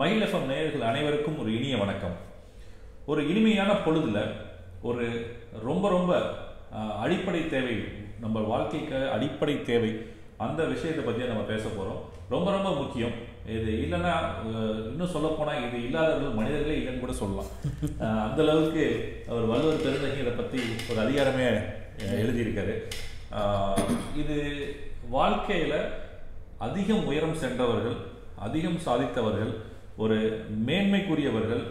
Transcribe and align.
மயில் 0.00 0.24
எஃப்எம் 0.24 0.48
நேயர்கள் 0.50 0.88
அனைவருக்கும் 0.88 1.38
ஒரு 1.42 1.50
இனிய 1.56 1.74
வணக்கம். 1.82 2.16
ஒரு 3.10 3.20
இனிமையான 3.30 3.70
பொழுதுல 3.84 4.18
ஒரு 4.88 5.04
ரொம்ப 5.68 5.84
ரொம்ப 5.94 6.10
அடிப்படை 7.04 7.40
தேவை 7.52 7.76
நம்ம 8.24 8.40
வாழ்க்கைக்கு 8.50 8.98
அடிப்படை 9.14 9.54
தேவை 9.68 9.92
அந்த 10.46 10.60
விஷயத்தை 10.72 11.02
பற்றி 11.04 11.28
நம்ம 11.30 11.44
பேச 11.52 11.64
போகிறோம் 11.68 12.02
ரொம்ப 12.34 12.48
ரொம்ப 12.56 12.70
முக்கியம். 12.80 13.14
இது 13.56 13.70
இல்லைன்னா 13.84 14.12
இன்னும் 14.90 15.12
சொல்லப்போனால் 15.14 15.62
இது 15.66 15.78
இல்லாதவர்கள் 15.86 16.38
மனிதர்களே 16.38 16.76
இல்லைன்னு 16.80 17.04
கூட 17.04 17.14
சொல்லலாம். 17.22 17.50
அந்தளவுக்கு 18.26 18.26
அந்த 18.26 18.42
அளவுக்கு 18.46 18.84
அவர் 19.30 19.50
வள்ளுவர் 19.52 19.84
பெருந்தகை 19.84 20.18
இதை 20.24 20.34
பற்றி 20.40 20.60
ஒரு 20.90 21.00
அதிகாரமே 21.04 21.46
எழுதியிருக்காரு. 22.22 22.74
இது 24.22 24.36
வாழ்க்கையில் 25.16 25.78
அதிகம் 26.66 27.08
உயரம் 27.12 27.40
சென்றவர்கள் 27.44 27.96
அதிகம் 28.48 28.78
சாதித்தவர்கள் 28.88 29.54
ஒரு 29.96 30.44
மேன்மைக்குரியவர்கள் 30.66 31.62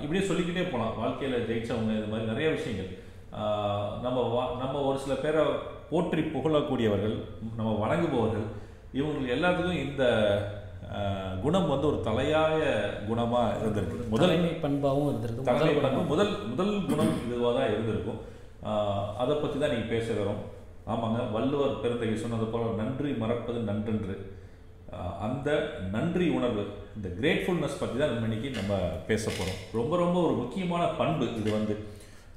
இப்படியே 0.00 0.26
சொல்லிக்கிட்டே 0.26 0.68
போகலாம் 0.68 0.98
வாழ்க்கையில் 0.98 1.46
ஜெயிச்சவங்க 1.46 1.96
இது 1.96 2.06
மாதிரி 2.06 2.28
நிறைய 2.28 2.50
விஷயங்கள். 2.50 2.98
நம்ம 4.02 4.18
வா- 4.34 4.58
நம்ம 4.58 4.80
ஒரு 4.80 4.98
சில 4.98 5.14
பேரை 5.14 5.44
போற்றி 5.90 6.20
புகழக்கூடியவர்கள் 6.20 7.16
நம்ம 7.56 7.72
வணங்குபவர்கள் 7.80 8.46
இவங்களுக்கு 8.94 9.34
எல்லாத்துக்கும் 9.36 9.88
இந்த 9.88 10.04
குணம் 11.42 11.68
வந்து 11.68 11.86
ஒரு 11.86 12.00
தலையாய 12.00 12.58
குணமாக 13.08 13.50
இருந்திருக்கு. 13.62 14.08
முதல் 14.08 14.28
தலைமை 14.28 14.50
பண்பாகவும் 14.50 15.14
இருந்திருக்கு. 15.14 15.42
தலைமை 15.42 15.74
பண்பு 15.74 16.00
முதல் 16.02 16.46
முதல் 16.46 16.86
குணம் 16.86 17.12
இதுவாக 17.30 17.54
தான் 17.56 17.70
இருந்திருக்கும். 17.70 18.20
அதை 19.18 19.36
பற்றி 19.36 19.58
தான் 19.58 19.70
நீங்கள் 19.70 19.88
பேச 19.88 20.12
வரோம். 20.12 20.40
ஆமாங்க 20.90 21.32
வள்ளுவர் 21.32 21.80
பெருந்தகை 21.80 22.16
சொன்னது 22.16 22.44
போல 22.44 22.64
நன்றி 22.76 23.12
மறப்பது 23.12 23.60
நன்றென்று. 23.60 24.16
அந்த 25.26 25.48
நன்றி 25.94 26.26
உணர்வு 26.36 26.64
இந்த 26.96 27.08
கிரேட்ஃபுல்னஸ் 27.18 27.80
பற்றி 27.80 27.96
தான் 27.98 28.12
நம்ம 28.12 28.28
இன்னைக்கு 28.28 28.50
நம்ம 28.58 28.74
பேச 29.10 29.24
போகிறோம் 29.30 29.60
ரொம்ப 29.78 29.92
ரொம்ப 30.04 30.16
ஒரு 30.26 30.34
முக்கியமான 30.42 30.82
பண்பு 31.00 31.26
இது 31.40 31.50
வந்து. 31.58 31.74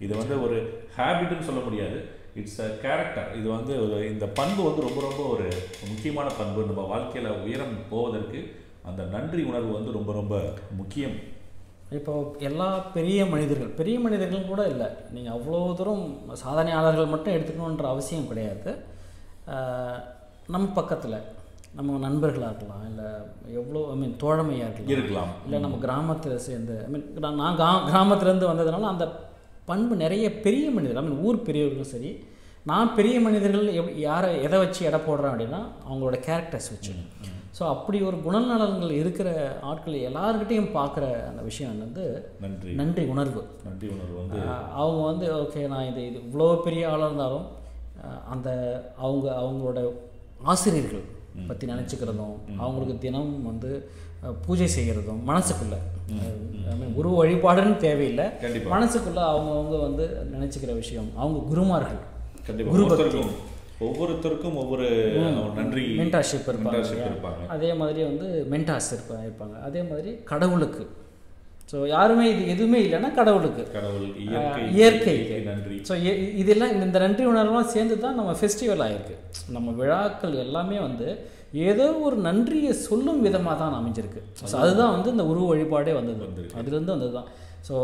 இது 0.06 0.14
வந்து 0.22 0.36
ஒரு 0.46 0.58
ஹேபிட்னு 0.98 1.48
சொல்ல 1.50 1.62
முடியாது. 1.68 1.98
இட்ஸ் 2.40 2.62
அ 2.66 2.68
கேரக்டர் 2.84 3.30
இது 3.40 3.48
வந்து 3.56 3.74
ஒரு 3.86 3.98
இந்த 4.14 4.26
பண்பு 4.40 4.62
வந்து 4.68 4.86
ரொம்ப 4.88 5.02
ரொம்ப 5.08 5.22
ஒரு 5.34 5.48
முக்கியமான 5.92 6.28
பண்பு. 6.40 6.62
நம்ம 6.70 6.86
வாழ்க்கையில் 6.94 7.40
உயரம் 7.44 7.76
போவதற்கு 7.92 8.40
அந்த 8.90 9.02
நன்றி 9.16 9.42
உணர்வு 9.50 9.72
வந்து 9.78 9.92
ரொம்ப 9.98 10.12
ரொம்ப 10.20 10.36
முக்கியம். 10.80 11.16
இப்போ 11.98 12.14
எல்லா 12.50 12.68
பெரிய 12.98 13.20
மனிதர்கள் 13.34 13.76
பெரிய 13.80 13.98
மனிதர்கள் 14.06 14.50
கூட 14.52 14.62
இல்லை. 14.74 14.88
நீங்கள் 15.16 15.36
அவ்வளோ 15.36 15.60
தூரம் 15.80 16.06
சாதனையாளர்கள் 16.44 17.14
மட்டும் 17.14 17.36
எடுத்துக்கணுன்ற 17.36 17.88
அவசியம் 17.94 18.30
கிடையாது. 18.32 18.72
நம்ம 20.54 20.66
பக்கத்தில் 20.80 21.18
நம்ம 21.78 21.98
நண்பர்களாக 22.06 22.50
இருக்கலாம் 22.52 22.84
இல்லை 22.90 23.08
எவ்வளோ 23.60 23.80
ஐ 23.94 23.96
மீன் 24.02 24.16
தோழமையாக 24.24 24.68
இருக்கலாம். 24.70 24.94
இருக்கலாம் 24.96 25.32
இல்லை 25.46 25.60
நம்ம 25.66 25.78
கிராமத்தில் 25.86 26.44
சேர்ந்து 26.48 26.76
ஐ 26.86 26.90
மீன் 26.94 27.06
நான் 27.42 27.58
கிரா 27.62 27.72
கிராமத்துலேருந்து 27.90 28.50
வந்ததுனால 28.52 28.92
அந்த 28.94 29.06
பண்பு 29.72 29.94
நிறைய 30.04 30.26
பெரிய 30.46 30.66
மனிதர்கள் 30.76 31.02
ஐ 31.02 31.06
மீன் 31.08 31.24
ஊர் 31.28 31.46
பெரியவர்களும் 31.48 31.94
சரி 31.94 32.12
நான் 32.72 32.94
பெரிய 32.98 33.16
மனிதர்கள் 33.26 33.66
எப் 33.80 33.90
யாரை 34.08 34.30
எதை 34.48 34.58
வச்சு 34.64 34.82
எடை 34.90 35.00
போடுறேன் 35.08 35.32
அப்படின்னா 35.34 35.62
அவங்களோட 35.88 36.18
கேரக்டர்ஸ் 36.28 36.70
வச்சு. 36.74 36.94
ஸோ 37.58 37.64
அப்படி 37.72 37.98
ஒரு 38.10 38.18
குணநலன்கள் 38.26 38.94
இருக்கிற 39.00 39.30
ஆட்கள் 39.70 39.98
எல்லாருக்கிட்டையும் 40.10 40.72
பார்க்குற 40.78 41.04
அந்த 41.32 41.42
விஷயம் 41.50 41.82
வந்து 41.86 42.04
நன்றி. 42.46 42.72
நன்றி 42.82 43.04
உணர்வு. 43.14 43.42
நன்றி 43.68 43.88
உணர்வு 43.96 44.16
வந்து 44.22 44.40
அவங்க 44.82 45.02
வந்து 45.10 45.26
ஓகே 45.42 45.64
நான் 45.74 45.90
இது 45.90 46.02
இது 46.10 46.22
இவ்வளோ 46.28 46.48
பெரிய 46.68 46.86
ஆளாக 46.94 47.10
இருந்தாலும் 47.10 47.46
அந்த 48.34 48.50
அவங்க 49.04 49.28
அவங்களோட 49.42 49.82
ஆசிரியர்கள் 50.54 51.06
பற்றி 51.48 51.68
நினச்சிக்கிறதும் 51.68 52.36
அவங்களுக்கு 52.58 52.98
தினம் 52.98 53.46
வந்து 53.46 53.90
பூஜை 54.46 54.68
செய்கிறதும் 54.76 55.22
மனசுக்குள்ள. 55.28 55.76
ஐ 56.70 56.76
மீன் 56.80 56.94
குரு 56.94 57.10
வழிபாடுன்னு 57.10 57.78
தேவையில்லை. 57.78 58.26
மனசுக்குள்ள 58.76 59.22
அவங்கவுங்க 59.32 59.82
வந்து 59.82 60.06
நினச்சிக்கிற 60.34 60.74
விஷயம். 60.74 61.10
அவங்க 61.16 61.40
குருமார்கள். 61.48 62.02
குரு 62.66 62.86
பக்தி. 62.88 63.20
ஒவ்வொருத்தருக்கும் 63.80 64.56
ஒவ்வொரு 64.56 64.88
நன்றி 65.56 65.86
மென்டார்ஷிப் 65.98 66.46
இருப்பாங்க 66.48 67.48
அதே 67.48 67.74
மாதிரி 67.74 68.04
வந்து 68.04 68.48
மென்டார்ஸ் 68.52 68.92
இருப்பாங்க 68.96 69.24
இருப்பாங்க. 69.28 69.56
அதே 69.64 69.82
மாதிரி 69.84 70.12
கடவுளுக்கு. 70.32 70.84
ஸோ 71.72 71.88
யாருமே 71.88 72.32
இது 72.32 72.48
எதுவுமே 72.48 72.82
இல்லைன்னா 72.84 73.14
கடவுளுக்கு. 73.14 73.64
கடவுள் 73.72 74.08
இயற்கை. 74.74 75.16
நன்றி. 75.46 75.76
ஸோ 75.90 75.94
இதெல்லாம் 76.36 76.74
இந்த- 76.76 77.00
நன்றி 77.00 77.26
உணர்வுலாம் 77.28 77.62
சேர்ந்து 77.66 78.00
தான் 78.00 78.16
நம்ம 78.16 78.32
ஃபெஸ்டிவல் 78.32 78.84
ஆயிருக்கு. 78.84 79.16
நம்ம 79.50 79.72
விழாக்கள் 79.72 80.34
எல்லாமே 80.36 80.80
வந்து 80.80 81.08
ஏதோ 81.64 81.94
ஒரு 82.00 82.16
நன்றியை 82.18 82.74
சொல்லும் 82.82 83.22
விதமாக 83.22 83.58
தான் 83.58 83.74
அமைஞ்சிருக்கு. 83.74 84.22
ஸோ 84.42 84.56
அதுதான் 84.58 84.92
வந்து 84.92 85.10
இந்த 85.12 85.26
உருவ 85.26 85.56
வழிபாடே 85.56 85.94
வந்தது. 85.94 86.20
அதுலேருந்து 86.56 86.92
வந்தது 86.92 87.12
தான். 87.12 87.28
ஸோ 87.70 87.76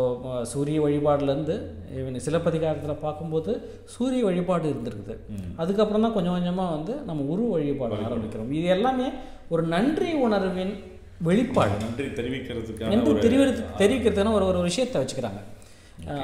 சூரிய 0.44 0.80
வழிபாடுலேருந்து 0.80 1.54
இவன் 1.98 2.20
சிலப்பதிகாரத்தில் 2.20 2.94
பார்க்கும்போது 2.96 3.52
சூரிய 3.84 4.24
வழிபாடு 4.24 4.68
இருந்திருக்குது. 4.68 5.14
அதுக்கப்புறம் 5.56 6.02
தான் 6.02 6.12
கொஞ்சம் 6.12 6.32
கொஞ்சமாக 6.32 6.70
வந்து 6.74 6.94
நம்ம 7.04 7.22
உருவ 7.24 7.48
வழிபாடு 7.50 7.94
ஆரம்பிக்கிறோம். 8.08 8.50
இது 8.50 8.64
எல்லாமே 8.68 9.06
ஒரு 9.48 9.62
நன்றி 9.66 10.12
உணர்வின் 10.18 10.74
வெளிப்பாடு. 11.28 11.74
நன்றி 11.84 12.08
தெரிவிக்கிறதுக்கான 12.18 12.92
என்று 12.96 13.10
ஒரு 13.12 13.24
தெரிவித்து 13.26 13.64
தெரிவிக்கிறதுனா 13.82 14.32
ஒரு 14.38 14.46
ஒரு 14.50 14.60
விஷயத்தை 14.68 15.00
வச்சுக்கிறாங்க. 15.02 15.40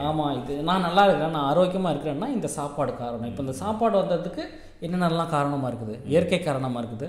ஆமாம் 0.08 0.34
இது 0.38 0.54
நான் 0.68 0.86
நல்லா 0.88 1.02
இருக்கிறேன் 1.06 1.34
நான் 1.36 1.48
ஆரோக்கியமாக 1.52 1.92
இருக்கிறேன்னா 1.94 2.28
இந்த 2.36 2.48
சாப்பாடு 2.58 2.92
காரணம். 3.02 3.30
இப்போ 3.32 3.42
இந்த 3.46 3.54
சாப்பாடு 3.62 3.96
வந்ததுக்கு 4.02 4.44
என்னென்னலாம் 4.86 5.34
காரணமாக 5.36 5.70
இருக்குது? 5.70 5.96
இயற்கை 6.12 6.38
காரணமாக 6.40 6.82
இருக்குது? 6.82 7.08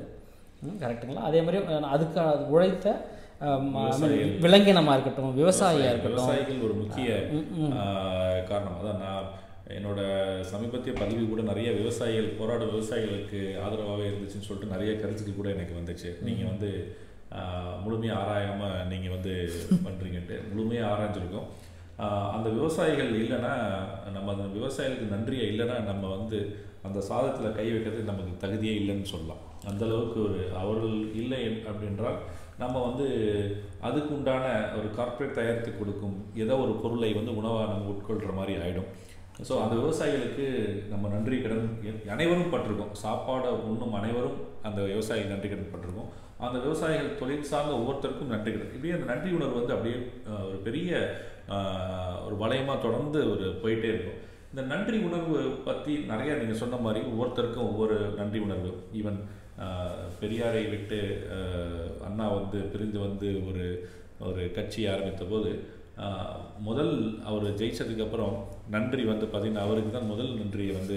ம், 0.66 0.78
கரெக்ட்டுங்களா 0.84 1.24
அதே 1.30 1.40
மாதிரி 1.46 1.58
அதுக்கு 1.96 2.20
அது 2.34 2.46
உழைத்த 2.56 2.88
விலங்கினமாக 4.46 4.96
இருக்கட்டும் 4.96 5.36
விவசாயியாக 5.42 5.92
இருக்கட்டும். 5.94 6.22
விவசாயிகள் 6.22 6.64
ஒரு 6.68 6.76
முக்கிய 6.84 7.10
காரணம். 8.52 8.78
அதான் 8.80 9.04
நான் 9.06 9.28
என்னோட 9.78 10.00
சமீபத்திய 10.52 10.94
பதிவு 11.02 11.24
கூட 11.32 11.42
நிறைய 11.52 11.70
விவசாயிகள் 11.82 12.38
போராடும் 12.40 12.72
விவசாயிகளுக்கு 12.76 13.40
ஆதரவாகவே 13.66 14.08
இருந்துச்சுன்னு 14.12 14.48
சொல்லிட்டு 14.48 14.74
நிறைய 14.76 14.92
கருத்துக்கள் 15.02 15.40
கூட 15.42 15.50
எனக்கு 15.56 15.78
வந்துச்சு. 15.80 16.10
நீங்கள் 16.28 16.52
வந்து 16.52 16.70
முழுமையாக 17.84 18.22
ஆராயாமல் 18.24 18.86
நீங்கள் 18.92 19.16
வந்து 19.16 19.34
பண்ணுறீங்கன்ட்டு 19.86 20.38
முழுமையாக 20.52 20.92
ஆராய்ஞ்சிருக்கோம். 20.94 21.50
அந்த 22.36 22.48
விவசாயிகள் 22.58 23.12
இல்லைன்னா 23.22 23.54
நம்ம 24.16 24.32
அந்த 24.36 24.48
விவசாயிகளுக்கு 24.58 25.14
நன்றியை 25.16 25.46
இல்லைன்னா 25.52 25.78
நம்ம 25.92 26.04
வந்து 26.18 26.40
அந்த 26.88 27.00
சாதத்தில் 27.10 27.56
கை 27.60 27.68
வைக்கிறது 27.72 28.10
நமக்கு 28.10 28.34
தகுதியே 28.44 28.74
இல்லைன்னு 28.82 29.12
சொல்லலாம். 29.14 29.42
அந்த 29.70 29.82
அளவுக்கு 29.88 30.20
ஒரு 30.28 30.42
அவர்கள் 30.62 30.98
இல்லை 31.22 31.44
அப்படின்றால் 31.70 32.20
நம்ம 32.62 32.76
வந்து 32.88 33.08
அதுக்கு 33.88 34.12
உண்டான 34.18 34.46
ஒரு 34.78 34.88
கார்ப்பரேட் 34.98 35.38
தயாரித்து 35.40 35.72
கொடுக்கும் 35.74 36.16
ஏதோ 36.44 36.54
ஒரு 36.66 36.74
பொருளை 36.84 37.10
வந்து 37.18 37.34
உணவாக 37.42 37.68
நம்ம 37.72 37.92
உட்கொள்கிற 37.94 38.32
மாதிரி 38.40 38.56
ஆகிடும் 38.62 38.90
ஸோ 39.48 39.54
அந்த 39.64 39.74
விவசாயிகளுக்கு 39.82 40.46
நம்ம 40.92 41.10
நன்றி 41.16 41.36
கடன் 41.42 41.68
அனைவரும் 42.14 42.54
பட்டிருக்கோம். 42.54 42.94
சாப்பாடை 43.04 43.50
உண்ணும் 43.72 43.98
அனைவரும் 44.00 44.38
அந்த 44.68 44.80
விவசாயிகள் 44.92 45.34
நன்றி 45.34 45.50
கடன் 45.52 45.74
பட்டிருக்கோம். 45.74 46.10
அந்த 46.46 46.58
விவசாயிகள் 46.64 47.18
தொழில் 47.20 47.50
சார்ந்த 47.52 47.74
ஒவ்வொருத்தருக்கும் 47.80 48.34
நன்றி 48.34 48.52
கடன். 48.52 48.74
இப்படியே 48.76 48.96
அந்த 48.98 49.08
நன்றி 49.12 49.30
உணர்வு 49.38 49.60
வந்து 49.60 49.76
அப்படியே 49.76 49.98
ஒரு 50.48 50.58
பெரிய 50.68 50.90
ஒரு 52.28 52.36
வளையமாக 52.44 52.80
தொடர்ந்து 52.86 53.20
ஒரு 53.34 53.46
போயிட்டே 53.64 53.92
இருக்கும். 53.94 54.20
இந்த 54.52 54.64
நன்றி 54.74 54.98
உணர்வு 55.08 55.38
பற்றி 55.68 55.94
நிறைய 56.12 56.34
நீங்கள் 56.42 56.62
சொன்ன 56.64 56.80
மாதிரி 56.86 57.02
ஒவ்வொருத்தருக்கும் 57.12 57.70
ஒவ்வொரு 57.72 57.98
நன்றி 58.20 58.42
உணர்வு. 58.48 58.72
ஈவன் 59.00 59.20
பெரியாரை 60.22 60.66
விட்டு 60.74 61.00
அண்ணா 62.08 62.26
வந்து 62.40 62.58
பிரிந்து 62.74 63.00
வந்து 63.08 63.30
ஒரு 63.50 63.66
ஒரு 64.28 64.44
கட்சி 64.58 64.82
ஆரம்பித்த 64.92 65.24
போது 65.32 65.50
முதல் 66.68 66.94
அவர் 67.30 67.46
ஜெயிச்சதுக்கு 67.60 68.06
அப்புறம் 68.06 68.36
நன்றி 68.76 69.04
வந்து 69.12 69.26
பார்த்தீங்கன்னா 69.26 69.66
அவருக்கு 69.68 69.92
தான் 69.96 70.12
முதல் 70.14 70.32
நன்றியை 70.40 70.74
வந்து 70.80 70.96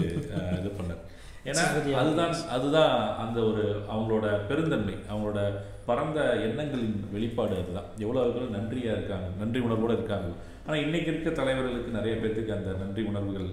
இது 0.61 0.71
பண்ணார். 0.79 1.03
ஏன்னா 1.51 1.63
அதுதான் 2.01 2.35
அதுதான் 2.55 2.95
அந்த 3.25 3.39
ஒரு 3.51 3.65
அவங்களோட 3.93 4.27
பெருந்தன்மை 4.49 4.97
அவங்களோட 5.11 5.41
பரந்த 5.89 6.21
எண்ணங்களின் 6.47 6.99
வெளிப்பாடு 7.15 7.55
அதுதான். 7.61 7.89
எவ்வளோ 8.05 8.25
பேர் 8.35 8.57
நன்றியாக 8.57 8.97
இருக்காங்க 8.99 9.29
நன்றி 9.43 9.61
உணர்வோடு 9.69 9.97
இருக்காங்க. 9.99 10.29
ஆனால் 10.65 10.83
இன்னைக்கு 10.87 11.09
இருக்க 11.13 11.31
தலைவர்களுக்கு 11.39 11.97
நிறைய 11.99 12.15
பேர்த்துக்கு 12.23 12.57
அந்த 12.59 12.73
நன்றி 12.83 13.05
உணர்வுகள் 13.13 13.49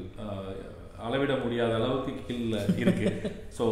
அளவிட 1.05 1.33
முடியாத 1.44 1.73
அளவுக்கு 1.79 2.11
கீழே 2.27 2.61
இருக்கு. 2.83 3.07
ஸோ 3.57 3.65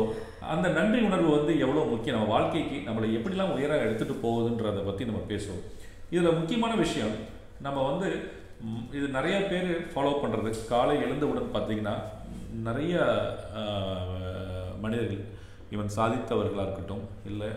அந்த 0.54 0.68
நன்றி 0.80 1.00
உணர்வு 1.10 1.30
வந்து 1.38 1.54
எவ்வளோ 1.66 1.86
முக்கியம்? 1.94 2.18
நம்ம 2.18 2.32
வாழ்க்கைக்கு 2.36 2.78
நம்மளை 2.88 3.08
எப்படிலாம் 3.18 3.56
உயர 3.58 3.80
எடுத்துகிட்டு 3.86 4.24
போகுதுன்றதை 4.26 4.84
பற்றி 4.90 5.10
நம்ம 5.10 5.24
பேசுவோம். 5.32 5.64
இதில் 6.14 6.38
முக்கியமான 6.40 6.74
விஷயம் 6.86 7.16
நம்ம 7.64 7.78
வந்து 7.92 8.10
இது 8.98 9.06
நிறைய 9.18 9.38
பேர் 9.52 9.70
ஃபாலோ 9.94 10.12
பண்ணுறது 10.24 10.50
காலை 10.72 10.96
எழுந்தவுடன் 11.06 11.54
பார்த்தீங்கன்னா 11.56 11.96
நிறைய 12.68 12.96
மனிதர்கள் 14.84 15.24
இவன் 15.76 15.96
சாதித்தவர்களாக 15.98 16.66
இருக்கட்டும் 16.68 17.06
இல்லை 17.30 17.50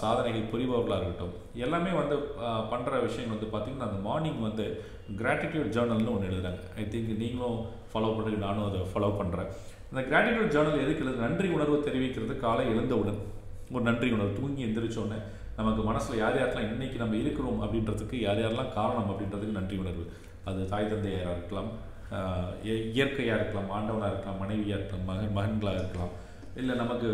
சாதனைகள் 0.00 0.50
புரிபவர்களாக 0.52 0.98
இருக்கட்டும் 1.00 1.34
எல்லாமே 1.64 1.92
வந்து 2.00 2.16
பண்ணுற 2.72 3.00
விஷயம் 3.06 3.32
வந்து 3.34 3.48
பார்த்திங்கன்னா 3.52 3.88
அந்த 3.88 4.00
மார்னிங் 4.08 4.40
வந்து 4.48 4.64
கிராட்டிடியூட் 5.20 5.72
ஜேர்னல்னு 5.76 6.14
ஒன்று 6.14 6.30
எழுதுறாங்க. 6.30 6.60
ஐ 6.80 6.84
திங்க் 6.92 7.20
நீங்களும் 7.22 7.58
ஃபாலோ 7.92 8.10
பண்ணுறீங்க 8.16 8.42
நானும் 8.46 8.66
அதை 8.68 8.80
ஃபாலோ 8.92 9.10
பண்ணுறேன் 9.20 9.50
இந்த 9.90 10.02
கிராட்டிடியூட் 10.10 10.54
ஜேர்னல் 10.54 10.82
எதுக்கு 10.84 11.04
எழுது 11.04 11.24
நன்றி 11.26 11.48
உணர்வு 11.56 11.76
தெரிவிக்கிறது 11.88 12.34
காலை 12.44 12.64
எழுந்தவுடன். 12.74 13.20
ஒரு 13.74 13.82
நன்றி 13.88 14.08
உணர்வு. 14.16 14.36
தூங்கி 14.40 14.62
எந்திரிச்சோடனே 14.66 15.18
நமக்கு 15.60 15.82
மனசில் 15.90 16.20
யார் 16.22 16.40
யாரெல்லாம் 16.40 16.68
இன்றைக்கி 16.72 16.98
நம்ம 17.02 17.16
இருக்கிறோம் 17.22 17.62
அப்படின்றதுக்கு 17.64 18.16
யார் 18.26 18.42
யாரெல்லாம் 18.42 18.74
காரணம் 18.78 19.12
அப்படின்றதுக்கு 19.12 19.58
நன்றி 19.60 19.78
உணர்வு. 19.84 20.04
அது 20.50 20.68
தாய் 20.72 20.90
தந்தையாராக 20.92 21.36
இருக்கலாம் 21.36 21.70
இயற்கையாக 22.96 23.38
இருக்கலாம் 23.38 23.72
ஆண்டவனாக 23.76 24.12
இருக்கலாம் 24.12 24.40
மனைவியாக 24.42 24.78
இருக்கலாம் 24.78 25.08
மகன் 25.10 25.34
மகன்களாக 25.38 25.80
இருக்கலாம் 25.82 26.14
இல்லை 26.60 26.74
நமக்கு 26.82 27.08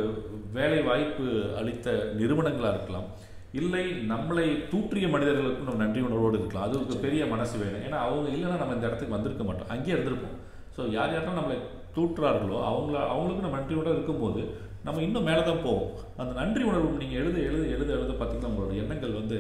வேலை 0.58 0.78
வாய்ப்பு 0.88 1.24
அளித்த 1.60 1.96
நிறுவனங்களாக 2.20 2.76
இருக்கலாம் 2.76 3.08
இல்லை 3.60 3.82
நம்மளை 4.12 4.46
தூற்றிய 4.70 5.06
மனிதர்களுக்கும் 5.14 5.68
நம்ம 5.68 5.82
நன்றி 5.82 6.00
உணர்வோடு 6.06 6.38
இருக்கலாம். 6.40 6.66
அது 6.68 6.74
ஒரு 6.80 6.96
பெரிய 7.04 7.22
மனசு 7.32 7.54
வேணும். 7.62 7.84
ஏன்னா 7.86 7.98
அவங்க 8.06 8.28
இல்லைன்னா 8.34 8.56
நம்ம 8.62 8.76
இந்த 8.76 8.88
இடத்துக்கு 8.88 9.16
வந்திருக்க 9.16 9.44
மாட்டோம். 9.48 9.70
அங்கேயே 9.74 9.94
இருந்திருப்போம். 9.96 10.36
ஸோ 10.76 10.80
யார் 10.96 11.12
யாரெல்லாம் 11.14 11.40
நம்மளை 11.40 11.58
தூற்றுறார்களோ 11.96 12.58
அவங்கள 12.70 12.96
அவங்களுக்கு 13.12 13.44
நம்ம 13.44 13.58
நன்றி 13.58 13.76
உணர்வு 13.80 13.98
இருக்கும்போது 13.98 14.42
நம்ம 14.86 15.02
இன்னும் 15.06 15.28
மேலே 15.28 15.42
தான் 15.50 15.64
போவோம். 15.66 15.92
அந்த 16.22 16.32
நன்றி 16.40 16.64
உணர்வு 16.70 17.02
நீங்கள் 17.04 17.20
எழுத 17.22 17.36
எழுத 17.50 17.64
எழுத 17.76 17.90
எழுத 17.98 18.12
பார்த்தீங்கன்னா 18.18 18.50
உங்களோட 18.52 18.74
எண்ணங்கள் 18.82 19.20
வந்து 19.20 19.38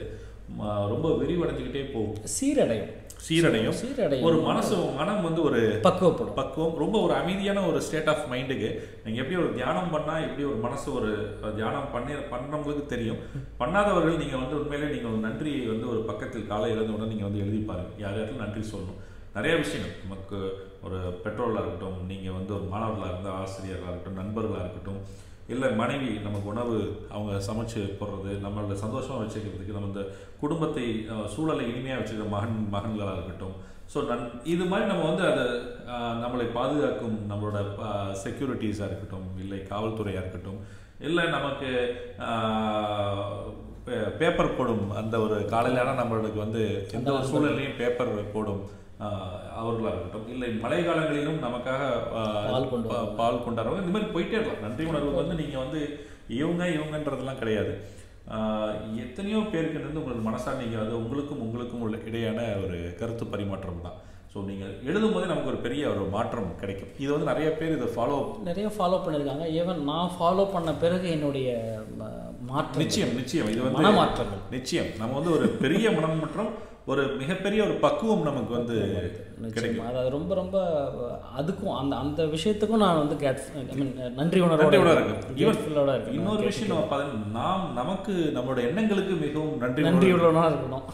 ரொம்ப 0.92 1.06
விரிவடைஞ்சுக்கிட்டே 1.20 1.82
போகும். 1.94 2.16
சீரடையும். 2.36 2.92
சீரடையும். 3.26 3.76
சீரடையும். 3.80 4.26
ஒரு 4.28 4.38
மனசு 4.48 4.74
மனம் 4.98 5.24
வந்து 5.26 5.40
ஒரு 5.48 5.60
பக்குவப்படும். 5.86 6.36
பக்குவம் 6.40 6.76
ரொம்ப 6.82 6.96
ஒரு 7.06 7.14
அமைதியான 7.20 7.64
ஒரு 7.70 7.78
ஸ்டேட் 7.86 8.10
ஆஃப் 8.12 8.28
மைண்டுக்கு 8.32 8.68
நீங்கள் 9.04 9.22
எப்படி 9.22 9.38
ஒரு 9.42 9.50
தியானம் 9.58 9.92
பண்ணால் 9.94 10.24
எப்படி 10.26 10.44
ஒரு 10.50 10.58
மனசு 10.66 10.88
ஒரு 10.98 11.10
தியானம் 11.58 11.90
பண்ணி 11.94 12.14
பண்ணுறவங்களுக்கு 12.32 12.84
தெரியும். 12.94 13.20
பண்ணாதவர்கள் 13.62 14.22
நீங்கள் 14.22 14.42
வந்து 14.42 14.58
உண்மையிலே 14.60 14.92
நீங்கள் 14.94 15.12
ஒரு 15.14 15.20
நன்றியை 15.26 15.64
வந்து 15.72 15.88
ஒரு 15.94 16.02
பக்கத்தில் 16.10 16.48
காலை 16.52 16.68
எழுந்த 16.74 16.96
உடனே 16.96 17.10
நீங்கள் 17.12 17.28
வந்து 17.28 17.44
எழுதி 17.44 17.60
பாருங்க. 17.70 17.94
யார் 18.04 18.18
யாருக்கும் 18.18 18.44
நன்றி 18.44 18.64
சொல்லணும்? 18.72 19.00
நிறைய 19.36 19.54
விஷயங்கள். 19.62 19.96
நமக்கு 20.04 20.38
ஒரு 20.86 20.98
பெட்ரோலாக 21.24 21.62
இருக்கட்டும் 21.62 21.98
நீங்கள் 22.10 22.36
வந்து 22.38 22.52
ஒரு 22.58 22.66
மாணவர்களாக 22.74 23.12
இருந்தால் 23.12 23.40
ஆசிரியர்களாக 23.42 23.92
இருக்கட்டும் 23.92 24.20
நண்பர்களாக 24.22 24.64
இருக்கட்டும் 24.66 25.00
இல்லை 25.54 25.68
மனைவி 25.80 26.10
நமக்கு 26.26 26.48
உணவு 26.52 26.76
அவங்க 27.14 27.32
சமைச்சு 27.48 27.80
போடுறது 27.98 28.32
நம்மளோட 28.44 28.76
சந்தோஷமாக 28.84 29.22
வச்சுக்கிறதுக்கு 29.22 29.76
நம்ம 29.76 29.90
இந்த 29.92 30.04
குடும்பத்தை 30.42 30.86
சூழலை 31.34 31.64
இனிமையாக 31.70 32.00
வச்சுக்கிற 32.00 32.28
மகன் 32.36 32.56
மகன்களாக 32.74 33.16
இருக்கட்டும். 33.16 33.56
ஸோ 33.92 33.98
நன் 34.08 34.24
இது 34.52 34.64
மாதிரி 34.70 34.86
நம்ம 34.92 35.04
வந்து 35.10 35.24
அதை 35.32 35.44
நம்மளை 36.22 36.46
பாதுகாக்கும் 36.56 37.18
நம்மளோட 37.30 37.58
செக்யூரிட்டிஸாக 38.24 38.88
இருக்கட்டும் 38.90 39.28
இல்லை 39.42 39.60
காவல்துறையாக 39.70 40.24
இருக்கட்டும் 40.24 40.58
இல்லை 41.08 41.24
நமக்கு 41.36 41.70
பேப்பர் 44.20 44.56
போடும் 44.58 44.86
அந்த 45.00 45.14
ஒரு 45.24 45.36
காலையிலான 45.52 45.96
நம்மளுக்கு 46.00 46.40
வந்து 46.44 46.62
எந்த 46.98 47.10
ஒரு 47.16 47.26
சூழல்லையும் 47.30 47.78
பேப்பர் 47.80 48.12
போடும். 48.34 48.62
அவர்களாக 49.60 49.94
இருக்கட்டும். 49.94 50.28
இல்லை 50.34 50.48
மழை 50.64 50.80
காலங்களிலும் 50.84 51.42
நமக்காக 51.46 51.82
பால் 52.52 52.68
பால் 53.18 53.44
கொண்டாடுறவங்க. 53.46 53.84
இந்த 53.84 53.94
மாதிரி 53.94 54.12
போயிட்டே 54.14 54.36
இருக்கலாம். 54.38 54.64
நன்றி 54.66 54.84
உணர்வு 54.90 55.12
வந்து 55.20 55.34
நீங்கள் 55.42 55.62
வந்து 55.64 55.80
இவங்க 56.40 56.64
இவங்கன்றதெல்லாம் 56.76 57.40
கிடையாது. 57.42 57.72
எத்தனையோ 59.04 59.40
பேருக்கு 59.52 59.80
இருந்து 59.80 60.00
உங்களுக்கு 60.00 60.28
மனசா 60.28 60.52
நீங்கள் 60.60 60.82
வந்து 60.82 61.00
உங்களுக்கும் 61.00 61.42
உங்களுக்கும் 61.46 61.82
உள்ள 61.86 61.96
இடையான 62.10 62.40
ஒரு 62.62 62.78
கருத்து 63.00 63.24
பரிமாற்றம் 63.34 63.84
தான். 63.86 63.98
ஸோ 64.32 64.38
நீங்கள் 64.48 64.72
எழுதும் 64.90 65.12
போதே 65.14 65.26
நமக்கு 65.32 65.52
ஒரு 65.52 65.60
பெரிய 65.66 65.82
ஒரு 65.92 66.02
மாற்றம் 66.14 66.48
கிடைக்கும். 66.62 66.90
இது 67.02 67.10
வந்து 67.14 67.28
நிறைய 67.30 67.50
பேர் 67.58 67.76
இதை 67.76 67.88
ஃபாலோ 67.96 68.16
நிறைய 68.48 68.70
ஃபாலோ 68.76 68.96
பண்ணியிருக்காங்க. 69.04 69.46
ஈவன் 69.58 69.80
நான் 69.90 70.14
ஃபாலோ 70.16 70.44
பண்ண 70.54 70.72
பிறகு 70.84 71.06
என்னுடைய 71.16 71.50
மாற்றம் 72.50 72.82
நிச்சயம் 72.84 73.14
நிச்சயம். 73.20 73.50
இது 73.52 73.62
வந்து 73.66 73.78
மனமாற்றங்கள். 73.78 74.42
நிச்சயம். 74.56 74.90
நம்ம 75.02 75.14
வந்து 75.18 75.34
ஒரு 75.36 75.48
பெரிய 75.62 75.92
மனம் 75.98 76.22
மற்றும் 76.24 76.50
ஒரு 76.86 77.02
மிகப்பெரிய 77.20 77.60
ஒரு 77.64 77.72
பக்குவம் 77.74 78.22
நமக்கு 78.22 78.52
வந்து 78.54 78.74
கிடைக்கும் 79.54 79.86
அதாவது 79.86 80.10
ரொம்ப 80.10 80.34
ரொம்ப 80.34 80.56
அதுக்கும் 81.38 81.72
அந்த 81.74 81.94
அந்த 81.96 82.24
விஷயத்துக்கும் 82.34 82.82
நான் 82.82 82.98
வந்து 82.98 83.16
கேட் 83.16 83.40
ஐ 83.56 83.76
மீன் 83.76 84.14
நன்றி 84.14 84.40
உணர்வோட 84.40 84.76
இருக்கேன். 84.92 86.14
இன்னொரு 86.14 86.44
விஷயம் 86.44 86.72
நம்ம 86.74 87.00
நாம் 87.32 87.64
நமக்கு 87.74 88.12
நம்மளோட 88.36 88.62
எண்ணங்களுக்கு 88.68 89.14
மிகவும் 89.16 89.58
நன்றி 89.58 89.82
நன்றி 89.82 90.12
உணர்வு 90.12 90.18
உள்ளவனா 90.18 90.44
இருக்கணும். 90.52 90.86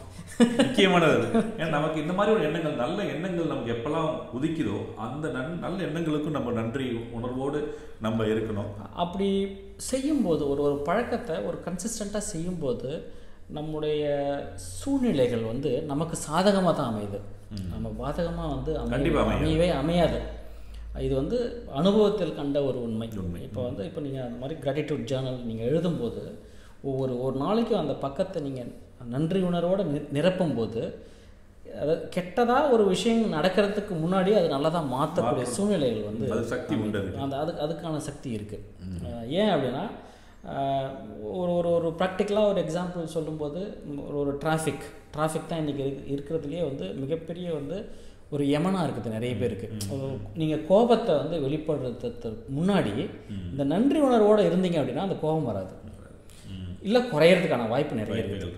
முக்கியமானது. 0.58 1.14
அது. 1.16 1.40
ஏன்னா 1.58 1.68
நமக்கு 1.68 2.00
இந்த 2.00 2.12
மாதிரி 2.12 2.36
ஒரு 2.36 2.44
எண்ணங்கள் 2.44 2.80
நல்ல 2.84 3.04
எண்ணங்கள் 3.04 3.50
நமக்கு 3.54 3.74
எப்பெல்லாம் 3.76 4.10
உதிக்குதோ 4.36 4.78
அந்த 4.96 5.28
நன் 5.28 5.58
நல்ல 5.58 5.84
எண்ணங்களுக்கும் 5.84 6.36
நம்ம 6.38 6.52
நன்றி 6.52 6.86
உணர்வோடு 7.12 7.60
நம்ம 8.00 8.24
இருக்கணும். 8.24 8.70
அப்படி 8.94 9.28
செய்யும்போது 9.76 10.48
ஒரு 10.48 10.62
ஒரு 10.62 10.76
பழக்கத்தை 10.84 11.36
ஒரு 11.42 11.58
கன்சிஸ்டண்ட்டாக 11.66 12.30
செய்யும்போது 12.34 12.92
நம்முடைய 13.48 14.02
சூழ்நிலைகள் 14.78 15.44
வந்து 15.52 15.70
நமக்கு 15.90 16.16
சாதகமாக 16.26 16.74
தான் 16.76 16.90
அமையுது. 16.92 17.18
நம்ம 17.72 17.88
பாதகமாக 18.02 18.48
வந்து. 18.54 18.72
அமையவே 19.24 19.68
அமையாது. 19.80 20.20
இது 21.06 21.14
வந்து 21.14 21.38
அனுபவத்தில் 21.80 22.38
கண்ட 22.38 22.58
ஒரு 22.68 22.78
உண்மை. 22.86 23.08
இப்போ 23.48 23.60
வந்து 23.68 23.82
இப்போ 23.88 24.00
நீங்கள் 24.00 24.24
அந்த 24.26 24.38
மாதிரி 24.42 24.56
கிராட்டிடியூட் 24.64 25.08
ஜேர்னல் 25.10 25.40
நீங்கள் 25.48 25.68
எழுதும்போது 25.70 26.22
ஒவ்வொரு 26.90 27.14
ஒரு 27.24 27.36
நாளைக்கும் 27.44 27.82
அந்த 27.82 27.94
பக்கத்தை 28.06 28.38
நீங்கள் 28.42 28.70
நன்றி 29.14 29.40
உணர்வோடு 29.48 29.84
நி 29.92 30.00
நிரப்பும்போது 30.18 30.82
அதாவது 31.74 32.08
கெட்டதாக 32.14 32.72
ஒரு 32.74 32.84
விஷயம் 32.84 33.34
நடக்கிறதுக்கு 33.36 33.94
முன்னாடி 34.04 34.30
அது 34.38 34.48
நல்லதாக 34.54 34.90
மாற்றக்கூடிய 34.94 35.44
சூழ்நிலைகள் 35.56 36.08
வந்து 36.10 36.26
சக்தி 36.54 36.74
உண்டு. 36.74 37.00
அந்த 37.24 37.36
அதுக்கு 37.42 37.62
அதுக்கான 37.66 38.02
சக்தி 38.08 38.30
இருக்குது 38.38 38.64
ஏன் 39.40 39.52
அப்படின்னா 39.52 39.84
ஒரு 41.32 41.50
ஒரு 41.52 41.68
ஒரு 41.68 41.88
ப்ராக்டிக்கலாக 41.98 42.50
ஒரு 42.52 42.60
எக்ஸாம்பிள் 42.64 43.12
சொல்லும்போது 43.16 43.60
ஒரு 44.06 44.16
ஒரு 44.18 44.38
டிராஃபிக் 44.44 44.86
டிராஃபிக் 45.14 45.48
தான் 45.48 45.60
இன்றைக்கி 45.62 45.84
இருக்கு 45.86 46.12
இருக்கிறதுலையே 46.14 46.62
வந்து 46.70 46.94
மிகப்பெரிய 46.94 47.52
வந்து 47.52 47.76
ஒரு 48.30 48.44
யமனாக 48.44 48.86
இருக்குது 48.86 49.08
நிறைய 49.08 49.34
பேருக்கு. 49.34 49.66
நீங்கள் 50.34 50.64
கோபத்தை 50.68 51.14
வந்து 51.16 51.36
வெளிப்படுறதுக்கு 51.40 52.30
முன்னாடி 52.58 52.92
இந்த 53.52 53.64
நன்றி 53.64 54.00
உணர்வோடு 54.00 54.42
இருந்தீங்க 54.42 54.80
அப்படின்னா 54.80 55.06
அந்த 55.08 55.18
கோபம் 55.24 55.48
வராது. 55.50 55.72
இல்லை 56.82 57.00
குறையிறதுக்கான 57.12 57.68
வாய்ப்பு 57.68 57.94
நிறைய 57.94 58.22
இருக்குது 58.22 58.52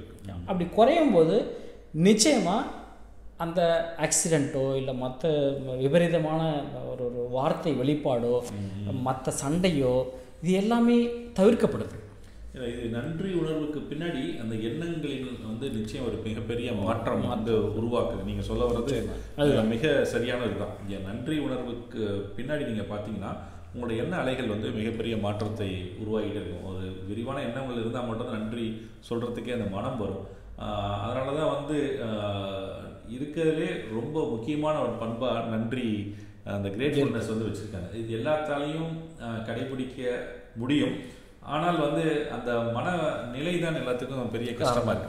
அப்படி 0.46 0.66
குறையும் 0.70 1.12
போது 1.12 1.36
நிச்சயமாக 1.92 2.70
அந்த 3.36 3.60
ஆக்சிடெண்ட்டோ 3.98 4.76
இல்லை 4.76 4.94
மற்ற 4.94 5.28
விபரீதமான 5.76 6.42
ஒரு 6.90 7.04
ஒரு 7.04 7.28
வார்த்தை 7.30 7.72
வெளிப்பாடோ 7.72 8.34
மற்ற 9.02 9.32
சண்டையோ 9.42 10.06
இது 10.44 10.54
எல்லாமே 10.60 10.96
தவிர்க்கப்படுது. 11.36 11.96
இது 12.70 12.88
நன்றி 12.96 13.28
உணர்வுக்கு 13.38 13.80
பின்னாடி 13.90 14.22
அந்த 14.42 14.54
எண்ணங்களில் 14.68 15.28
வந்து 15.46 15.66
நிச்சயம் 15.76 16.06
ஒரு 16.08 16.16
மிகப்பெரிய 16.26 16.68
மாற்றம் 16.80 17.24
வந்து 17.32 17.54
உருவாக்குது. 17.78 18.26
நீங்க 18.28 18.42
சொல்ல 18.48 18.66
வர்றது 18.70 18.96
அது 19.40 19.62
மிக 19.72 19.92
சரியானது 20.12 20.54
தான் 20.62 20.74
இங்க 20.82 20.98
நன்றி 21.08 21.36
உணர்வுக்கு 21.46 22.02
பின்னாடி 22.36 22.64
நீங்க 22.70 22.84
பார்த்தீங்கன்னா 22.90 23.32
உங்களோட 23.72 23.94
எண்ண 24.02 24.14
அலைகள் 24.22 24.52
வந்து 24.54 24.68
மிகப்பெரிய 24.78 25.14
மாற்றத்தை 25.24 25.70
உருவாகிட்டே 26.02 26.40
இருக்கும். 26.40 26.68
ஒரு 26.72 26.84
விரிவான 27.08 27.40
எண்ணங்கள் 27.48 27.80
இருந்தால் 27.82 28.08
மட்டும் 28.10 28.36
நன்றி 28.36 28.66
சொல்றதுக்கே 29.08 29.56
அந்த 29.56 29.68
மனம் 29.76 29.98
வரும். 30.04 30.28
அதனால 31.04 31.26
தான் 31.38 31.54
வந்து 31.56 31.78
இருக்கிறதுலே 33.16 33.70
ரொம்ப 33.96 34.16
முக்கியமான 34.34 34.76
ஒரு 34.84 34.94
பண்பா 35.02 35.32
நன்றி 35.54 35.88
அந்த 36.44 36.68
கிரேட்ஃபுல்னஸ் 36.68 37.28
வந்து 37.28 37.44
வச்சிருக்காங்க. 37.44 37.94
இது 37.94 38.18
எல்லாத்தாலையும் 38.18 38.92
கடைபிடிக்க 39.22 40.14
முடியும். 40.56 40.94
ஆனால் 41.40 41.80
வந்து 41.80 42.30
அந்த 42.30 42.60
மன 42.60 42.96
நிலை 43.32 43.58
தான் 43.58 43.74
எல்லாத்துக்கும் 43.74 44.30
பெரிய 44.30 44.54
கஷ்டமா 44.54 44.90
இருக்கு. 44.90 45.08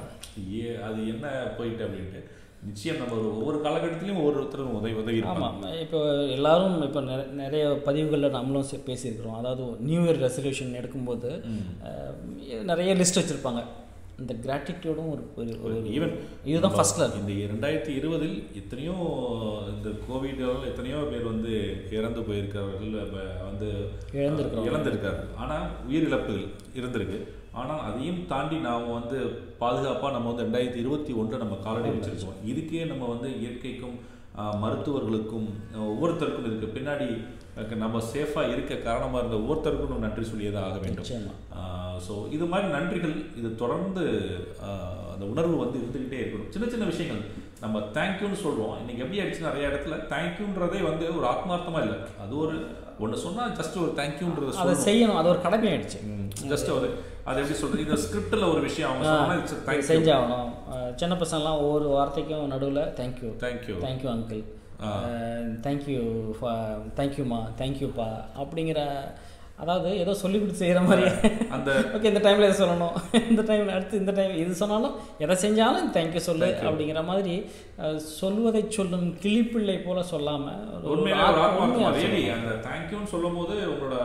ஏ 0.59 0.75
அது 0.83 1.07
என்ன 1.07 1.27
போயிட்டு 1.57 1.85
அப்படின்ட்டு. 1.85 2.23
நிச்சயம் 2.65 2.97
நம்ம 2.97 3.13
ஒரு 3.13 3.45
ஒவ்வொரு 3.45 3.57
காலகட்டத்திலையும் 3.59 4.17
ஒவ்வொருத்தரும் 4.17 4.73
உதவி 4.73 4.93
உதவி 4.93 5.21
ஆமாம் 5.21 5.79
இப்போ 5.79 6.25
எல்லாரும் 6.25 6.81
இப்போ 6.81 7.01
நிற- 7.01 7.27
நிறைய 7.31 7.81
பதிவுகளில் 7.85 8.29
நம்மளும் 8.29 8.65
பேசியிருக்கிறோம். 8.85 9.35
அதாவது 9.35 9.63
நியூ 9.79 10.01
இயர் 10.01 10.23
ரெசல்யூஷன் 10.25 10.75
எடுக்கும்போது 10.75 11.43
நிறைய 12.63 12.95
லிஸ்ட் 12.95 13.19
வச்சுருப்பாங்க. 13.19 13.63
இந்த 14.19 14.33
கிராட்டிடியூடும் 14.43 15.09
ஒரு 15.09 15.23
ஒரு- 15.35 15.81
ஈவன் 15.87 16.13
இதுதான் 16.45 16.73
ஃபர்ஸ்ட்ல 16.73 17.05
இந்த 17.19 17.31
இரண்டாயிரத்தி 17.45 17.89
இருபதில் 17.95 18.47
எத்தனையோ 18.55 18.95
இந்த 19.69 19.89
கோவிடால் 20.07 20.65
எத்தனையோ 20.65 20.95
பேர் 20.95 21.23
வந்து 21.23 21.53
இறந்து 21.91 22.21
போயிருக்கிறவர்கள் 22.21 23.01
அப்ப 23.01 23.17
வந்து 23.43 23.69
இழந்திருக்கிறோம். 24.13 24.67
இழந்திருக்கார்கள் 24.67 25.35
ஆனால் 25.37 25.67
உயிரிழப்புகள் 25.89 26.47
இருந்திருக்கு. 26.75 27.19
ஆனால் 27.51 27.79
அதையும் 27.79 28.27
தாண்டி 28.27 28.57
நாம் 28.57 28.91
வந்து 28.91 29.17
பாதுகாப்பாக 29.59 30.13
நம்ம 30.13 30.31
வந்து 30.31 30.45
ரெண்டாயிரத்தி 30.45 30.75
இருபத்தி 30.75 31.13
ஒன்றை 31.13 31.39
நம்ம 31.39 31.55
காலடி 31.55 31.89
வச்சிருக்கோம். 31.89 32.39
இதுக்கே 32.45 32.87
நம்ம 32.87 33.05
வந்து 33.05 33.29
இயற்கைக்கும் 33.29 33.97
மருத்துவர்களுக்கும் 34.61 35.45
ஒவ்வொருத்தருக்கும் 35.89 36.45
இதுக்கு 36.45 36.79
பின்னாடி 36.79 37.07
நம்ம 37.75 38.01
சேஃபாக 38.13 38.51
இருக்க 38.51 38.75
காரணமாக 38.75 39.27
இருந்த 39.27 39.37
ஒவ்வொருத்தருக்கும் 39.37 39.97
நன்றி 39.97 40.23
சொல்லியே 40.23 40.51
தான் 40.51 40.63
ஆக 40.63 40.77
வேண்டும். 40.79 41.05
ஸோ 42.07 42.13
இது 42.35 42.45
மாதிரி 42.51 42.67
நன்றிகள். 42.75 43.15
இது 43.39 43.49
தொடர்ந்து 43.63 44.03
அந்த 45.13 45.25
உணர்வு 45.33 45.55
வந்து 45.63 45.77
இருந்துக்கிட்டே 45.81 46.21
இருக்கணும். 46.21 46.51
சின்ன 46.55 46.67
சின்ன 46.73 46.85
விஷயங்கள். 46.91 47.23
நம்ம 47.63 47.79
தேங்க்யூன்னு 47.97 48.39
சொல்கிறோம் 48.45 48.73
இன்னைக்கு 48.81 49.03
எப்படி 49.03 49.19
ஆயிடுச்சு 49.21 49.47
நிறைய 49.49 49.69
இடத்துல 49.71 49.97
தேங்க்யூன்றதே 50.13 50.81
வந்து 50.89 51.05
ஒரு 51.17 51.25
ஆத்மார்த்தமா 51.33 51.81
இல்லை. 51.85 51.99
அது 52.23 52.33
ஒரு 52.45 52.55
ஒன்று 53.03 53.23
சொன்னால் 53.25 53.53
ஜஸ்ட் 53.59 53.77
ஒரு 53.83 53.91
தேங்க்யூன்றத 53.99 54.51
அதை 54.63 54.75
செய்யணும். 54.87 55.19
அது 55.21 55.31
ஒரு 55.33 55.41
கடமை 55.45 55.69
ஆயிடுச்சு. 55.71 55.99
ஜஸ்ட் 56.51 56.69
ஒரு 56.77 56.89
அது 57.29 57.39
எப்படி 57.41 57.57
சொல்றது? 57.61 57.85
இந்த 57.85 57.97
ஸ்கிரிப்டில் 58.05 58.49
ஒரு 58.53 58.61
விஷயம். 58.67 58.89
அவங்க 58.91 59.05
சொன்னால் 59.13 59.87
செஞ்சாகணும். 59.93 60.49
சின்ன 61.01 61.13
பசங்கள்லாம் 61.23 61.61
ஒவ்வொரு 61.63 61.87
வார்த்தைக்கும் 61.95 62.51
நடுவில் 62.53 62.83
thank you 62.99 63.31
thank you 63.45 63.77
thank you 63.85 64.09
uncle 64.15 64.43
thank you 65.65 66.01
தேங்க்யூமா 66.97 67.39
தேங்க்யூப்பா 67.61 68.09
அப்படிங்கிற 68.41 68.81
அதாவது 69.61 69.89
ஏதோ 70.03 70.13
சொல்லி 70.21 70.37
கொடுத்து 70.39 70.61
செய்கிற 70.61 70.79
மாதிரி 70.87 71.03
அந்த 71.55 71.69
ஓகே 71.95 72.09
இந்த 72.11 72.21
டைமில் 72.25 72.47
இதை 72.47 72.55
சொல்லணும்? 72.61 72.95
இந்த 73.31 73.41
டைமில் 73.49 73.75
அடுத்து 73.75 74.01
இந்த 74.01 74.13
டைம் 74.17 74.33
இது 74.41 74.59
சொன்னாலும் 74.61 74.95
எதை 75.23 75.35
செஞ்சாலும் 75.43 75.87
தேங்க்யூ 75.95 76.21
சொல்லு 76.29 76.49
அப்படிங்கிற 76.67 77.03
மாதிரி 77.11 77.35
சொல்வதை 78.19 78.63
சொல்லும் 78.77 79.07
கிளிப்பிள்ளை 79.23 79.77
போல 79.87 80.03
சொல்லாமல் 80.11 80.59
அந்த 82.37 82.53
தேங்க்யூன்னு 82.67 83.11
சொல்லும் 83.15 83.39
போது 83.39 83.55
உங்களோட 83.73 83.97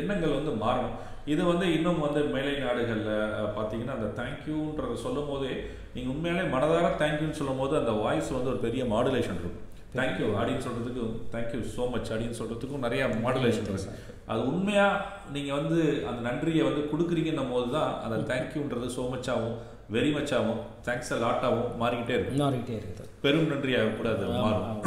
எண்ணங்கள் 0.00 0.36
வந்து 0.38 0.52
மாறணும். 0.64 0.98
இது 1.32 1.42
வந்து 1.50 1.66
இன்னும் 1.76 2.04
வந்து 2.04 2.20
மேலை 2.34 2.52
நாடுகளில் 2.64 3.10
பார்த்தீங்கன்னா 3.56 3.96
அந்த 3.98 4.08
தேங்க்யூன்றத 4.20 4.94
சொல்லும் 5.06 5.28
போதே 5.32 5.52
நீங்கள் 5.94 6.12
உண்மையாலே 6.14 6.44
மனதார 6.54 6.86
தேங்க்யூன்னு 7.02 7.38
சொல்லும் 7.40 7.60
போது 7.62 7.74
அந்த 7.80 7.92
வாய்ஸ் 8.04 8.30
வந்து 8.36 8.52
ஒரு 8.52 8.60
பெரிய 8.64 8.84
மாடுலேஷன் 8.94 9.40
இருக்கும். 9.42 9.58
தேங்க்யூ 9.96 10.26
அப்படின்னு 10.38 10.64
சொல்கிறதுக்கு 10.66 11.02
தேங்க்யூ 11.32 11.60
ஸோ 11.74 11.84
மச் 11.94 12.10
அப்படின்னு 12.12 12.38
சொல்கிறதுக்கும் 12.40 12.84
நிறைய 12.86 13.02
மாடுலேஷன் 13.24 13.66
இருக்கு. 13.68 13.98
அது 14.32 14.40
உண்மையாக 14.50 15.02
நீங்கள் 15.34 15.58
வந்து 15.60 15.78
அந்த 16.08 16.20
நன்றியை 16.28 16.62
வந்து 16.68 16.82
கொடுக்குறீங்கன்னும் 16.92 17.52
போது 17.54 17.68
தான் 17.76 17.90
அந்த 18.06 18.18
தேங்க்யூன்றது 18.30 18.88
ஸோ 18.96 19.04
மச்சாகவும் 19.12 19.58
வெரி 19.94 20.10
மச்சாகவும் 20.16 20.60
தேங்க்ஸ் 20.86 21.12
லாட்டாகவும் 21.24 21.72
மாறிக்கிட்டே 21.82 22.14
இருக்கும் 22.16 22.42
மாறிக்கிட்டே 22.44 22.76
இருக்குது. 22.80 23.08
பெரும் 23.24 23.50
நன்றியாக 23.52 23.94
கூட 23.98 24.08
அது 24.14 24.28
மாறும். 24.44 24.84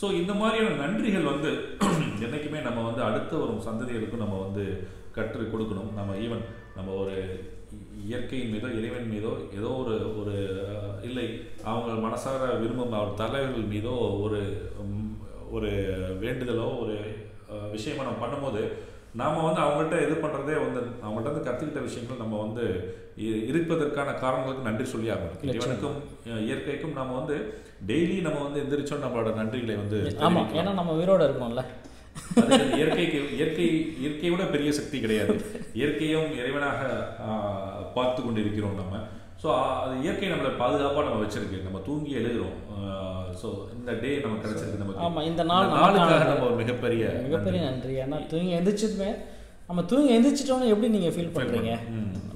ஸோ 0.00 0.06
இந்த 0.20 0.32
மாதிரியான 0.40 0.76
நன்றிகள் 0.84 1.30
வந்து 1.32 1.50
என்றைக்குமே 2.26 2.60
நம்ம 2.68 2.82
வந்து 2.88 3.02
அடுத்த 3.08 3.32
வரும் 3.42 3.64
சந்ததிகளுக்கும் 3.68 4.24
நம்ம 4.24 4.38
வந்து 4.44 4.64
கற்று 5.16 5.44
கொடுக்கணும். 5.52 5.90
நம்ம 5.98 6.14
ஈவன் 6.26 6.44
நம்ம 6.76 6.94
ஒரு 7.02 7.16
இயற்கையின் 8.04 8.52
மீதோ 8.52 8.68
இறைவன் 8.78 9.12
மீதோ 9.14 9.32
ஏதோ 9.58 9.70
ஒரு 9.82 9.94
ஒரு 10.20 10.34
இல்லை 11.08 11.26
அவங்க 11.70 11.92
மனசார 12.06 12.48
விரும்பும் 12.62 12.96
அவர் 13.00 13.20
தலைவர்கள் 13.20 13.72
மீதோ 13.74 13.92
ஒரு 14.24 14.40
ஒரு 15.56 15.70
வேண்டுதலோ 16.24 16.66
ஒரு 16.82 16.96
விஷயமா 17.76 18.04
நம்ம 18.04 18.20
பண்ணும்போது 18.24 18.62
நாம 19.20 19.40
வந்து 19.46 19.60
அவங்கள்ட்ட 19.64 19.96
இது 20.04 20.14
பண்றதே 20.20 20.54
வந்து 20.64 20.80
அவங்கள்ட்ட 21.06 21.28
இருந்து 21.28 21.46
கத்துக்கிட்ட 21.48 21.80
விஷயங்கள் 21.86 22.22
நம்ம 22.22 22.38
வந்து 22.44 22.64
இருப்பதற்கான 23.48 24.14
காரணங்களுக்கு 24.22 24.68
நன்றி 24.68 24.84
சொல்லி 24.92 25.08
ஆகணும். 25.14 25.34
இறைவனுக்கும் 25.48 25.98
இயற்கைக்கும் 26.46 26.96
நம்ம 27.00 27.16
வந்து 27.20 27.36
டெய்லி 27.90 28.16
நம்ம 28.26 28.40
வந்து 28.46 28.60
எந்திரிச்சோம் 28.62 29.04
நம்மளோட 29.04 29.32
நன்றிகளை 29.40 29.76
வந்து 29.82 29.98
ஆமாம் 30.28 30.50
ஏன்னா 30.60 30.72
நம்ம 30.80 30.94
உயிரோட 31.00 31.22
இருக்கோம்ல. 31.28 31.64
இயற்கைக்கு 32.78 33.18
இயற்கை 33.38 33.66
இயற்கையை 34.02 34.30
விட 34.34 34.44
பெரிய 34.54 34.70
சக்தி 34.78 34.96
கிடையாது. 35.04 35.34
இயற்கையும் 35.80 36.30
இறைவனாக 36.40 36.80
பார்த்து 37.96 38.20
கொண்டு 38.20 38.40
இருக்கிறோம் 38.44 38.78
நம்ம. 38.82 39.00
ஸோ 39.42 39.48
அது 39.82 39.94
இயற்கை 40.04 40.28
நம்மளை 40.32 40.50
பாதுகாப்பாக 40.62 41.04
நம்ம 41.06 41.20
வச்சிருக்கு. 41.24 41.66
நம்ம 41.66 41.78
தூங்கி 41.88 42.12
எழுதுறோம். 42.20 42.56
ஸோ 43.40 43.48
இந்த 43.76 43.90
டே 44.02 44.10
நமக்கு 44.24 44.44
கிடைச்சிருக்கு 44.44 44.82
நமக்கு. 44.82 45.04
ஆமா, 45.06 45.20
இந்த 45.30 45.42
நாள் 45.50 45.70
நாளுக்காக. 45.76 46.18
நம்ம 46.30 46.46
ஒரு 46.48 46.56
மிகப்பெரிய 46.62 47.04
மிகப்பெரிய 47.28 47.60
நன்றி. 47.68 47.94
ஏன்னா 48.04 48.18
தூங்கி 48.32 48.52
எந்திரிச்சதுமே 48.58 49.10
நம்ம 49.68 49.82
தூங்கி 49.90 50.10
எந்திரிச்சிட்டோன்னு 50.16 50.72
எப்படி 50.74 50.88
நீங்கள் 50.96 51.14
ஃபீல் 51.16 51.34
பண்ணுறீங்க. 51.36 51.72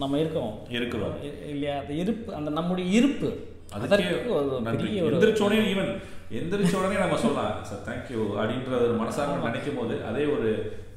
நம்ம 0.02 0.18
இருக்கோம். 0.23 0.52
இருக்கிறோம். 0.76 1.14
இல்லையா? 1.52 1.76
அந்த 1.83 1.92
இருப்பு 2.02 2.30
அந்த 2.38 2.50
நம்முடைய 2.59 2.87
இருப்பு. 2.99 3.28
அதுக்கே 3.75 4.04
அதற்கு 4.08 4.35
ஒரு 4.38 4.61
நன்றி 4.66 4.82
பெரிய 4.82 5.04
ஒரு 5.06 5.14
எந்திரிச்ச 5.16 5.42
உடனே 5.46 5.64
ஈவன் 5.73 5.90
எந்திரிச்ச 6.40 6.75
உடனே 6.80 6.99
நம்ம 7.04 7.18
சொல்லலாம் 7.25 7.56
சார் 7.70 7.87
தேங்க்யூ 7.88 8.20
அப்படின்றத 8.40 8.82
ஒரு 8.82 8.99
மனசார 9.00 9.38
நினைக்கும் 9.46 9.80
போது 9.80 9.96
அதே 10.11 10.26
ஒரு 10.35 10.50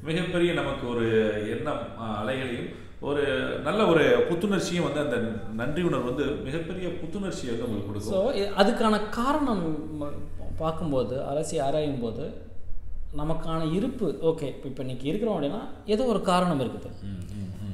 மிகப்பெரிய 0.08 0.50
நமக்கு 0.60 0.84
ஒரு 0.92 1.06
எண்ணம் 1.54 1.82
அலைகளையும் 2.20 2.70
ஒரு 3.08 3.22
நல்ல 3.66 3.80
ஒரு 3.90 4.04
புத்துணர்ச்சியும் 4.28 4.86
வந்து 4.86 5.00
அந்த 5.04 5.18
நன்றி 5.60 5.82
உணர்வு 5.88 6.08
வந்து 6.10 6.24
மிகப்பெரிய 6.46 6.86
புத்துணர்ச்சியை 7.00 7.52
வந்து 7.52 7.66
உங்களுக்கு 7.66 7.90
கொடுக்கும். 7.90 8.14
ஸோ 8.14 8.20
அதுக்கான 8.62 9.00
காரணம் 9.18 9.64
பார்க்கும்போது 10.62 11.16
அலசி 11.30 11.58
ஆராயும் 11.66 12.02
போது 12.04 12.24
நமக்கான 13.20 13.60
இருப்பு 13.78 14.08
ஓகே 14.30 14.48
இப்போ 14.66 14.82
இன்னைக்கு 14.84 15.06
இருக்கிறோம் 15.10 15.36
அப்படின்னா 15.36 15.62
ஏதோ 15.94 16.02
ஒரு 16.12 16.20
காரணம் 16.30 16.60
இருக்குது. 16.64 16.90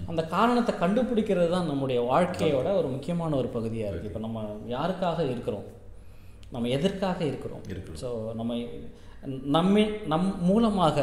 அந்த 0.07 0.25
காரணத்தை 0.27 0.75
கண்டுபிடிக்கிறது 0.81 1.49
தான் 1.49 1.67
நம்முடைய 1.67 2.01
வாழ்க்கையோட 2.03 2.77
ஒரு 2.77 2.89
முக்கியமான 2.89 3.37
ஒரு 3.37 3.49
பகுதியாக 3.49 3.93
இருக்குது 3.93 4.05
இப்போ 4.05 4.19
நம்ம 4.19 4.43
யாருக்காக 4.69 5.31
இருக்கிறோம்? 5.31 5.67
நம்ம 6.51 6.69
எதற்காக 6.69 7.25
இருக்கிறோம். 7.25 7.63
ஸோ 8.03 8.09
நம்ம 8.35 8.53
நம்மி 9.53 9.83
நம் 10.07 10.41
மூலமாக 10.41 10.97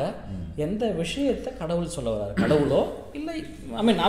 எந்த 0.56 0.88
விஷயத்தை 0.94 1.58
கடவுள் 1.58 1.88
சொல்ல 1.88 2.10
வர்றாரு? 2.12 2.36
கடவுளோ? 2.36 2.82
இல்லை 3.14 3.36
ஐ 3.76 3.84
மீன் 3.84 4.00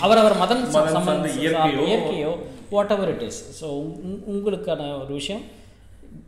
அவரவர் 0.00 0.36
மதம் 0.36 0.64
சம்பந்த- 0.70 1.34
இயற்கையோ. 1.86 2.32
What 2.70 2.90
ever 2.90 3.08
it 3.08 3.22
is 3.22 3.40
so 3.60 3.68
உங்களுக்கான 4.26 5.02
ஒரு 5.02 5.12
விஷயம் 5.12 5.42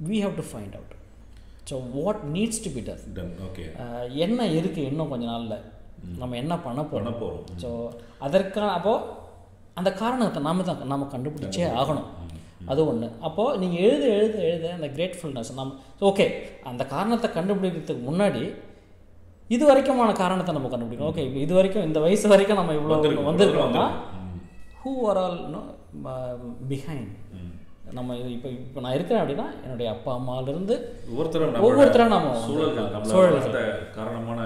we 0.09 0.17
have 0.21 0.35
to 0.35 0.45
find 0.51 0.75
out 0.75 0.93
so 1.71 1.75
what 1.95 2.21
needs 2.33 2.63
to 2.65 2.71
be 2.71 2.81
done 2.81 3.03
Done. 3.15 3.33
Okay. 3.49 3.67
என்ன 4.17 4.47
இருக்குது 4.49 4.87
இன்னும் 4.87 5.09
கொஞ்ச 5.09 5.27
நாளில்? 5.27 5.57
நம்ம 6.21 6.37
என்ன 6.43 6.55
பண்ண 6.65 6.81
பண்ண 6.93 7.11
போகிறோம் 7.11 7.21
போறோம் 7.23 7.61
ஸோ 7.63 7.71
அதற்கான 8.27 8.73
அப்போது 8.79 9.23
அந்த 9.79 9.91
காரணத்தை 10.03 10.41
நாம 10.49 10.65
தான் 10.69 10.83
நம்ம 10.93 11.09
கண்டுபிடிச்சே 11.15 11.65
ஆகணும். 11.81 12.09
அது 12.73 12.81
ஒன்று 12.91 13.07
அப்போது 13.27 13.59
நீங்கள் 13.63 13.83
எழுத 13.87 14.05
எழுத 14.19 14.37
எழுத 14.51 14.67
அந்த 14.77 14.89
கிரேட்ஃபுல்னஸ் 14.97 15.51
நம்ம 15.59 15.75
ஓகே 16.11 16.27
அந்த 16.71 16.83
காரணத்தை 16.93 17.29
கண்டுபிடிக்கிறதுக்கு 17.39 18.09
முன்னாடி 18.11 18.43
இது 19.55 19.65
வரைக்குமான 19.71 20.11
காரணத்தை 20.21 20.53
நம்ம 20.57 20.71
கண்டுபிடிக்கணும். 20.75 21.11
ஓகே 21.13 21.25
இது 21.47 21.53
வரைக்கும் 21.59 21.87
இந்த 21.89 22.01
வயசு 22.05 22.27
வரைக்கும் 22.33 22.61
நம்ம 22.61 22.77
இவ்வளோ 22.79 22.95
வந்திருக்கோம். 22.95 23.29
வந்திருக்கோம்னா. 23.31 23.85
Who 24.85 24.93
are 25.11 25.21
all 25.25 25.39
no 25.57 25.61
behind. 26.71 27.13
நம்ம 27.97 28.14
இப்போ 28.35 28.49
இப்போ 28.50 28.81
நான் 28.85 28.95
இருக்கிறேன் 28.97 29.23
அப்படின்னா 29.23 29.47
என்னுடைய 29.64 29.88
அப்பா 29.95 30.11
அம்மாவிலிருந்து 30.19 30.75
ஒவ்வொருத்தரும் 31.11 31.67
ஒவ்வொருத்தரா 31.67 32.07
நம்மளோட 32.12 32.14
நாம 32.14 32.31
வந்து 32.35 32.47
சூழல்கள் 32.47 33.11
சூழல்கள். 33.12 33.67
காரணமான 33.99 34.41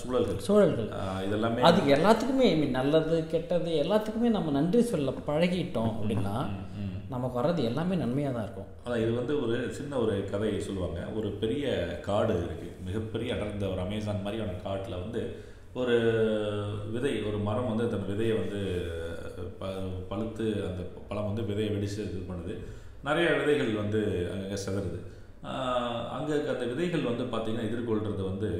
சூழல்கள். 0.00 0.38
சூழல்கள். 0.46 0.90
இதெல்லாமே 1.26 1.64
அது 1.68 1.80
எல்லாத்துக்குமே 1.96 2.48
நல்லது 2.78 3.16
கெட்டது 3.32 3.72
எல்லாத்துக்குமே 3.84 4.30
நம்ம 4.36 4.52
நன்றி 4.58 4.82
சொல்ல 4.92 5.14
பழகிட்டோம் 5.30 5.92
அப்படின்னா 5.96 6.36
நமக்கு 7.14 7.38
வர்றது 7.38 7.62
எல்லாமே 7.70 7.94
நன்மையாக 8.02 8.34
தான் 8.36 8.46
இருக்கும். 8.46 8.68
அதான் 8.84 9.02
இது 9.04 9.12
வந்து 9.18 9.34
ஒரு 9.44 9.56
சின்ன 9.78 9.98
ஒரு 10.04 10.14
கதை 10.30 10.52
சொல்லுவாங்க. 10.68 11.00
ஒரு 11.18 11.28
பெரிய 11.42 11.64
காடு 12.06 12.36
இருக்கு. 12.44 12.68
மிகப்பெரிய 12.86 13.34
அடர்ந்த 13.34 13.66
ஒரு 13.72 13.82
அமேசான் 13.86 14.24
மாதிரியான 14.26 14.56
காட்டில் 14.64 15.02
வந்து 15.04 15.22
ஒரு 15.80 15.96
விதை 16.94 17.12
ஒரு 17.28 17.38
மரம் 17.48 17.70
வந்து 17.72 17.86
தன் 17.92 18.08
விதையை 18.10 18.34
வந்து 18.40 18.60
ப 19.60 19.70
பழுத்து 20.10 20.46
அந்த 20.68 20.82
பழம் 21.10 21.28
வந்து 21.30 21.44
விதையை 21.50 21.70
வெடிச்சு 21.74 22.00
இது 22.08 22.22
பண்ணுது. 22.30 22.54
நிறைய 23.06 23.28
விதைகள் 23.40 23.80
வந்து 23.82 24.00
அங்கங்கே 24.32 24.58
சிதறுது. 24.64 24.98
அங்கே 26.16 26.34
அந்த 26.52 26.64
விதைகள் 26.72 27.08
வந்து 27.10 27.24
பார்த்திங்கன்னா 27.32 27.68
எதிர்கொள்கிறது 27.68 28.22
வந்து 28.30 28.50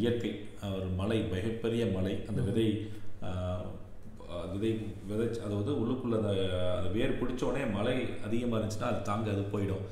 இயற்கை. 0.00 0.32
ஒரு 0.78 0.88
மலை 1.00 1.18
மிகப்பெரிய 1.34 1.84
மலை. 1.96 2.14
அந்த 2.30 2.40
விதை 2.48 2.66
விதை 4.52 4.70
விதைச்சு 5.10 5.40
அது 5.44 5.54
வந்து 5.58 5.72
உள்ளுக்குள்ள 5.80 6.16
அந்த 6.18 6.32
அந்த 6.78 6.88
வேர் 6.96 7.16
பிடிச்ச 7.20 7.42
உடனே 7.46 7.62
மழை 7.76 7.94
அதிகமாக 8.26 8.58
இருந்துச்சுன்னா 8.58 8.90
அது 8.90 9.00
தாங்க 9.08 9.28
அது 9.34 9.42
போயிடும். 9.54 9.84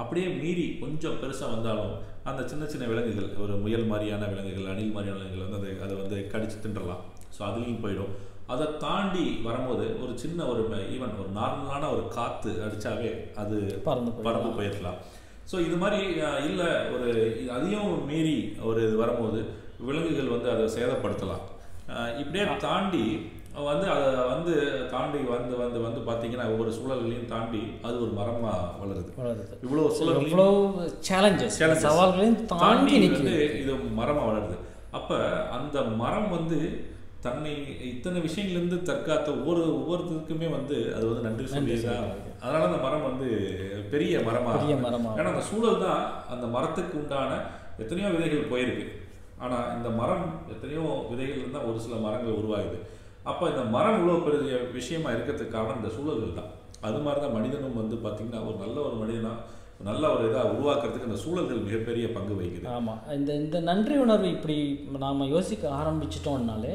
அப்படியே 0.00 0.28
மீறி 0.40 0.64
கொஞ்சம் 0.82 1.18
பெருசாக 1.22 1.54
வந்தாலும் 1.54 1.94
அந்த 2.30 2.42
சின்ன 2.50 2.66
சின்ன 2.72 2.84
விலங்குகள் 2.90 3.30
ஒரு 3.44 3.54
முயல் 3.64 3.88
மாதிரியான 3.92 4.28
விலங்குகள் 4.32 4.70
அணில் 4.72 4.94
மாதிரியான 4.96 5.18
விலங்குகள் 5.20 5.46
வந்து 5.46 5.60
அதை 5.60 5.74
அதை 5.86 5.96
வந்து 6.02 6.18
கடிச்சு 6.32 6.58
தின்றலாம். 6.64 7.02
ஸோ 7.36 7.40
அதுலேயும் 7.48 7.82
போயிடும். 7.84 8.12
அதை 8.52 8.66
தாண்டி 8.84 9.26
வரும்போது 9.46 9.84
ஒரு 10.04 10.12
சின்ன 10.22 10.46
ஒரு 10.52 10.62
ஈவன் 10.94 11.14
ஒரு 11.22 11.30
நார்மலான 11.40 11.82
ஒரு 11.94 12.02
காற்று 12.16 12.50
அடிச்சாவே 12.64 13.12
அது 13.42 13.56
பறந்து. 13.86 14.10
பறந்து 14.26 14.50
போயிடலாம். 14.58 14.98
ஸோ 15.50 15.56
இது 15.66 15.76
மாதிரி 15.82 16.00
இல்லை 16.48 16.68
ஒரு 16.94 17.08
அதையும் 17.56 17.90
மீறி 18.10 18.36
ஒரு 18.68 18.80
இது 18.88 18.96
வரும்போது 19.04 19.40
விலங்குகள் 19.88 20.34
வந்து 20.34 20.48
அதை 20.54 20.66
சேதப்படுத்தலாம். 20.76 21.42
இப்படியே 22.22 22.44
தாண்டி 22.66 23.04
வந்து 23.70 23.86
அதை 23.94 24.06
வந்து 24.34 24.54
தாண்டி 24.92 25.18
வந்து 25.34 25.54
வந்து 25.64 25.78
வந்து 25.86 26.00
பார்த்தீங்கன்னா 26.06 26.46
ஒவ்வொரு 26.52 26.70
சூழல்களையும் 26.76 27.28
தாண்டி 27.34 27.60
அது 27.86 27.96
ஒரு 28.04 28.12
மரமாக 28.20 28.62
வளருது. 28.80 29.10
வளருது. 29.20 29.44
இவ்வளோ 29.66 29.84
சூழல்களையும் 29.98 30.32
எவ்வளோ 30.32 30.48
சேலஞ்சஸ். 31.08 31.58
சவால்களையும் 31.84 32.40
தாண்டி 32.54 32.96
வந்து 33.18 33.36
இது 33.60 33.74
மரமாக 34.00 34.26
வளருது. 34.30 34.56
அப்போ 34.98 35.18
அந்த 35.58 35.76
மரம் 36.02 36.30
வந்து 36.38 36.58
தன்னை 37.24 37.52
இத்தனை 37.90 38.18
விஷயங்கள்லேருந்து 38.24 38.78
தற்காத்த 38.88 39.28
ஒவ்வொரு 39.38 39.62
ஒவ்வொருத்தருக்குமே 39.76 40.48
வந்து 40.56 40.76
அது 40.96 41.04
வந்து 41.10 41.26
நன்றி 41.26 41.46
சொல்லி 41.52 41.76
அதனால 42.42 42.66
அந்த 42.68 42.80
மரம் 42.86 43.06
வந்து 43.10 43.28
பெரிய 43.92 44.14
மரமாக 44.26 44.56
பெரிய 44.56 44.76
மரமா 44.86 45.12
ஏன்னா 45.18 45.32
அந்த 45.34 45.44
சூழல் 45.50 45.82
தான் 45.84 46.02
அந்த 46.34 46.46
மரத்துக்கு 46.56 46.96
உண்டான 47.02 47.38
எத்தனையோ 47.82 48.10
விதைகள் 48.16 48.50
போயிருக்கு. 48.52 48.84
ஆனால் 49.44 49.70
இந்த 49.76 49.88
மரம் 50.00 50.26
எத்தனையோ 50.54 50.82
விதைகள் 51.10 51.40
இருந்தால் 51.40 51.68
ஒரு 51.70 51.78
சில 51.84 51.94
மரங்கள் 52.04 52.38
உருவாகுது. 52.40 52.78
அப்போ 53.30 53.44
இந்த 53.52 53.64
மரம் 53.74 53.98
இவ்வளோ 53.98 54.20
பெரிய 54.26 54.56
விஷயமா 54.78 55.10
இருக்கிறதுக்கு 55.14 55.56
காரணம் 55.56 55.80
இந்த 55.80 55.90
சூழல்கள் 55.96 56.38
தான். 56.38 56.50
அது 56.86 56.98
மாதிரி 57.04 57.20
தான் 57.24 57.36
மனிதனும் 57.38 57.78
வந்து 57.80 57.96
பார்த்திங்கன்னா 58.04 58.46
ஒரு 58.48 58.56
நல்ல 58.64 58.76
ஒரு 58.88 58.96
மனிதனா 59.02 59.34
நல்ல 59.88 60.02
ஒரு 60.14 60.24
இதாக 60.28 60.50
உருவாக்குறதுக்கு 60.54 61.08
அந்த 61.08 61.20
சூழல்கள் 61.22 61.66
மிகப்பெரிய 61.66 62.06
பங்கு 62.16 62.34
வகிக்குது. 62.38 62.66
ஆமாம் 62.78 63.00
இந்த 63.18 63.30
இந்த 63.42 63.60
நன்றி 63.70 63.96
உணர்வு 64.04 64.28
இப்படி 64.36 64.58
நாம் 65.04 65.30
யோசிக்க 65.36 65.64
ஆரம்பிச்சிட்டோம்னாலே 65.80 66.74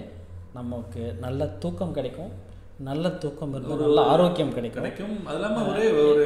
நமக்கு 0.53 1.01
நல்ல 1.19 1.47
தூக்கம் 1.63 1.93
கிடைக்கும். 1.93 2.31
நல்ல 2.87 3.09
தூக்கம் 3.21 3.53
இருந்தால் 3.53 3.79
நல்ல 3.79 4.01
ஆரோக்கியம் 4.01 4.53
கிடைக்கும். 4.53 4.83
கிடைக்கும். 4.83 5.25
அது 5.25 5.37
இல்லாமல் 5.37 5.67
ஒரே 5.71 5.85
ஒரு 6.09 6.25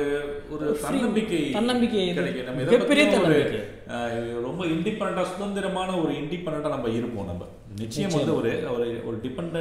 ஒரு 0.54 0.66
தன்னம்பிக்கை 0.82 1.40
தன்னம்பிக்கை. 1.52 2.14
கிடைக்கும். 2.14 2.46
நம்ம 2.46 2.62
மிகப்பெரிய 2.62 3.06
தன்னம்பிக்கை. 3.14 3.62
ரொம்ப 4.48 4.62
இண்டிபெண்டா 4.74 5.24
சுதந்திரமான 5.24 5.96
ஒரு 6.02 6.14
இண்டிபெண்டா 6.14 6.70
நம்ம 6.76 6.90
இருப்போம் 7.00 7.26
நம்ம. 7.26 7.48
நிச்சயம் 7.80 8.12
வந்து 8.12 8.36
ஒரு 8.40 8.52
ஒரு 8.74 8.88
ஒரு 9.08 9.18
டிபெண்ட் 9.24 9.58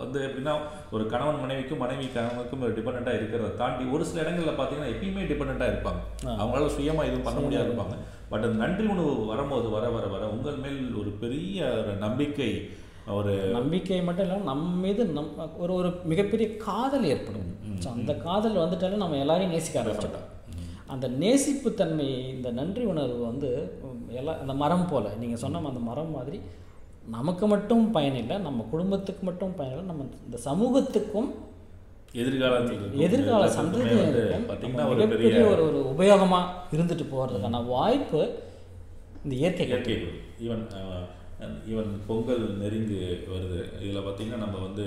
வந்து 0.00 0.20
எப்படின்னா 0.28 0.54
ஒரு 0.90 1.06
கணவன் 1.06 1.40
மனைவிக்கும் 1.40 1.82
மனைவி 1.84 2.08
கணவனுக்கும் 2.16 2.64
ஒரு 2.66 2.74
டிபெண்டா 2.78 3.12
இருக்கிறத 3.18 3.56
தாண்டி 3.56 3.84
ஒரு 3.96 4.04
சில 4.04 4.22
இடங்கள்ல 4.22 4.54
பார்த்தீங்கன்னா 4.60 4.90
எப்பயுமே 4.94 5.24
டிபெண்டா 5.30 5.68
இருப்பாங்க. 5.70 6.00
அவங்களால 6.40 6.70
சுயமா 6.76 7.04
எதுவும் 7.10 7.28
பண்ண 7.28 7.40
முடியாது 7.40 7.70
இருப்பாங்க. 7.70 7.96
பட் 8.28 8.44
அந்த 8.48 8.56
நன்றி 8.66 8.86
உணவு 8.86 9.26
வரும்போது 9.32 9.68
வர 9.68 9.88
வர 9.96 10.06
வர 10.06 10.24
உங்கள் 10.36 10.60
மேல் 10.64 10.94
ஒரு 11.00 11.10
பெரிய 11.24 11.70
ஒரு 11.80 11.92
நம்பிக்கை 12.06 12.50
ஒரு 13.16 13.32
நம்பிக்கை 13.56 14.00
மட்டும் 14.08 14.24
இல்லாமல் 14.26 14.50
நம்ம 14.50 14.76
மீது 14.84 15.02
நம் 15.16 15.30
ஒரு 15.62 15.72
ஒரு 15.78 15.88
மிகப்பெரிய 16.10 16.48
காதல் 16.66 17.08
ஏற்படும். 17.12 17.48
ஸோ 17.82 17.88
அந்த 17.96 18.12
காதல் 18.26 18.62
வந்துட்டாலே 18.64 19.02
நம்ம 19.02 19.18
எல்லாரையும் 19.24 19.54
நேசிக்க 19.54 19.80
ஆரம்பிச்சிட்டோம். 19.82 20.28
அந்த 20.92 21.06
நேசிப்பு 21.22 21.68
தன்மை 21.74 22.08
இந்த 22.34 22.48
நன்றி 22.58 22.84
உணர்வு 22.92 23.20
வந்து 23.30 23.50
எல்லா 24.20 24.32
அந்த 24.42 24.54
மரம் 24.62 24.88
போல் 24.90 25.16
நீங்கள் 25.20 25.42
சொன்ன 25.44 25.62
அந்த 25.70 25.82
மரம் 25.90 26.12
மாதிரி 26.16 26.40
நமக்கு 27.16 27.44
மட்டும் 27.52 27.84
பயன் 27.96 28.18
இல்லை 28.22 28.36
நம்ம 28.46 28.66
குடும்பத்துக்கு 28.72 29.22
மட்டும் 29.28 29.54
பயன் 29.60 29.72
இல்லை 29.74 29.86
நம்ம 29.92 30.04
இந்த 30.26 30.38
சமூகத்துக்கும் 30.48 31.30
எதிர்காலத்தில் 32.22 33.02
எதிர்கால 33.06 33.48
சந்ததியினருக்கும் 33.58 34.74
மிகப்பெரிய 34.92 35.42
ஒரு 35.52 35.62
ஒரு 35.68 35.80
உபயோகமாக 35.94 36.76
இருந்துட்டு 36.76 37.06
போகிறதுக்கான 37.14 37.62
வாய்ப்பு 37.74 38.20
இந்த 39.24 39.34
இயற்கை 39.40 39.66
இயற்கை. 39.66 39.96
ஈவன் 40.44 40.64
ஈவன் 41.70 41.92
பொங்கல் 42.06 42.44
நெருங்கி 42.60 42.98
வருது. 43.32 43.60
இதில் 43.80 44.04
பார்த்தீங்கன்னா 44.04 44.42
நம்ம 44.42 44.60
வந்து 44.64 44.86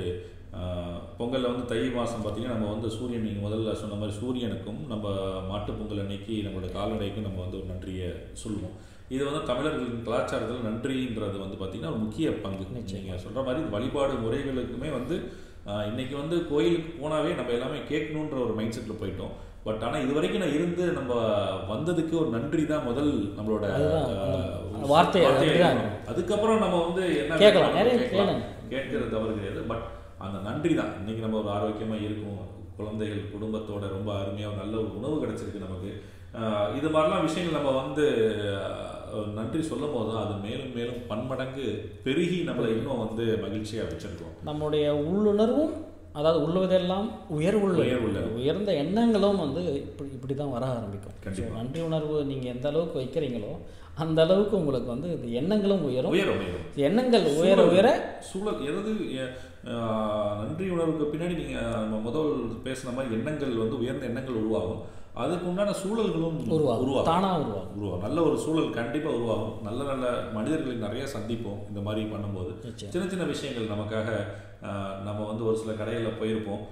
பொங்கல்ல 1.19 1.50
வந்து 1.51 1.65
தை 1.65 1.79
மாதம் 1.95 2.21
பார்த்தீங்கன்னா 2.21 2.55
நம்ம 2.55 2.69
வந்து 2.71 2.89
சூரியன் 2.95 3.25
நீங்கள் 3.25 3.45
முதல்ல 3.45 3.74
சொன்ன 3.79 3.95
மாதிரி 3.95 4.15
சூரியனுக்கும் 4.19 4.79
நம்ம 4.88 5.05
மாட்டுப் 5.50 5.79
பொங்கல் 5.79 6.03
அன்னைக்கு 6.03 6.35
நம்மளோட 6.45 6.69
கால்நடைக்கும் 6.74 7.27
நம்ம 7.27 7.41
வந்து 7.41 7.59
ஒரு 7.59 7.67
நன்றியை 7.71 8.09
சொல்லுவோம். 8.41 8.75
இது 9.09 9.24
வந்து 9.25 9.41
தமிழர்களின் 9.50 10.05
கலாச்சாரத்தில் 10.05 10.67
நன்றின்றது 10.67 11.38
வந்து 11.41 11.57
பார்த்தீங்கன்னா 11.57 11.91
ஒரு 11.91 12.03
முக்கிய 12.03 12.29
பங்கு. 12.43 12.63
நீங்கள் 12.69 13.21
சொல்கிற 13.24 13.43
மாதிரி 13.43 13.63
வழிபாடு 13.74 14.15
முறைகளுக்குமே 14.24 14.91
வந்து 14.95 15.17
அஹ், 15.67 15.85
இன்னைக்கு 15.89 16.15
வந்து 16.17 16.38
கோயிலுக்கு 16.50 16.91
போனாவே 16.97 17.29
நம்ம 17.38 17.53
எல்லாமே 17.53 17.77
கேட்கணுன்ற 17.88 18.35
ஒரு 18.43 18.53
மைண்ட் 18.53 18.75
செட்டில் 18.75 19.00
போயிட்டோம். 19.00 19.31
பட் 19.65 19.83
ஆனால் 19.83 20.03
இது 20.03 20.13
வரைக்கும் 20.13 20.43
நான் 20.43 20.57
இருந்து 20.57 20.83
நம்ம 20.93 21.13
வந்ததுக்கு 21.69 22.13
ஒரு 22.19 22.29
நன்றி 22.33 22.63
தான் 22.65 22.85
முதல் 22.85 23.09
நம்மளோட 23.38 23.65
வார்த்தை. 24.94 25.22
அதுக்கப்புறம் 26.12 26.63
நம்ம 26.63 26.79
வந்து 26.88 27.03
என்ன 27.22 27.39
கேட்கலாம், 27.44 27.77
நிறைய 27.79 27.94
கேட்கலாம். 28.01 28.41
கேட்கறது 28.74 29.13
தவறு 29.15 29.38
கிடையாது. 29.38 29.62
பட் 29.72 29.86
அந்த 30.25 30.38
நன்றி 30.50 30.74
தான். 30.82 30.91
இன்னைக்கு 31.00 31.24
நம்ம 31.25 31.39
ஒரு 31.44 31.50
ஆரோக்கியமா 31.58 31.98
இருக்கும். 32.08 32.41
குழந்தைகள் 32.79 33.32
குடும்பத்தோட 33.34 33.84
ரொம்ப 33.96 34.10
அருமையா 34.22 34.50
ஒரு 34.51 34.62
நல்ல 34.63 34.75
ஒரு 34.84 34.91
உணவு 35.00 35.15
கிடைச்சிருக்கு 35.24 35.65
நமக்கு. 35.65 35.91
இது 36.77 36.88
மாதிரிலாம் 36.94 37.25
விஷயங்கள் 37.25 37.58
நம்ம 37.58 37.74
வந்து 37.82 38.05
நன்றி 39.38 39.62
சொல்லும் 39.70 39.94
போது 39.96 40.12
அது 40.22 40.34
மேலும் 40.46 40.74
மேலும் 40.77 41.01
பன்மடங்கு 41.10 41.65
பெருகி 42.05 42.39
நம்மளை 42.48 42.70
இன்னும் 42.77 43.03
வந்து 43.03 43.25
மகிழ்ச்சியா 43.44 43.84
வச்சிருக்கோம். 43.89 44.34
நம்முடைய 44.50 44.86
உள்ளுணர்வும் 45.10 45.74
அதாவது 46.20 46.39
உள்ளுவதெல்லாம் 46.46 47.08
உயர்வுள்ள 47.38 47.79
உயர்வுள்ள. 47.86 48.20
உயர்ந்த 48.39 48.74
எண்ணங்களும் 48.82 49.41
வந்து 49.44 49.62
இப்படி 49.79 50.10
இப்படி 50.17 50.36
தான் 50.41 50.53
வர 50.55 50.65
ஆரம்பிக்கும். 50.75 51.15
நன்றி 51.58 51.82
உணர்வு 51.88 52.17
நீங்கள் 52.32 52.53
எந்த 52.55 52.67
அளவுக்கு 52.72 53.00
வைக்கிறீங்களோ 53.01 53.53
அந்த 54.03 54.19
அளவுக்கு 54.25 54.55
உங்களுக்கு 54.61 54.89
வந்து 54.93 55.09
இது 55.15 55.27
எண்ணங்களும் 55.39 55.83
உயரும். 55.89 56.13
உயரும் 56.15 56.41
எண்ணங்கள் 56.87 57.25
உயர 57.41 57.59
உயர 57.73 57.89
சூழல் 58.29 58.65
எதாவது 58.69 58.93
நன்றி 60.47 60.65
உணர்வுக்கு 60.73 61.05
பின்னாடி 61.13 61.35
நீங்க 61.41 61.59
நம்ம 61.83 62.01
முதல் 62.07 62.31
பேசின 62.65 62.93
மாதிரி 62.95 63.15
எண்ணங்கள் 63.17 63.61
வந்து 63.61 63.79
உயர்ந்த 63.83 64.09
எண்ணங்கள் 64.09 64.39
உருவாகும். 64.41 64.81
அதுக்கு 65.23 65.45
உண்டான 65.49 65.73
சூழல்களும் 65.81 66.39
உருவாகும். 66.55 66.83
உருவாகும். 66.85 67.09
தானா 67.11 67.29
உருவாகும். 67.43 67.75
உருவாகும். 67.79 68.03
நல்ல 68.05 68.17
ஒரு 68.29 68.37
சூழல் 68.45 68.77
கண்டிப்பா 68.79 69.09
உருவாகும். 69.17 69.53
நல்ல 69.67 69.83
நல்ல 69.91 70.07
மனிதர்களை 70.37 70.75
நிறைய 70.85 71.03
சந்திப்போம் 71.15 71.61
இந்த 71.69 71.83
மாதிரி 71.85 72.03
பண்ணும்போது. 72.13 72.51
சின்ன 72.93 73.05
சின்ன 73.13 73.27
விஷயங்கள் 73.33 73.71
நமக்காக 73.75 74.09
நம்ம 75.07 75.19
வந்து 75.29 75.45
ஒரு 75.51 75.57
சில 75.61 75.71
கடைகளில் 75.79 76.19
போயிருப்போம். 76.21 76.65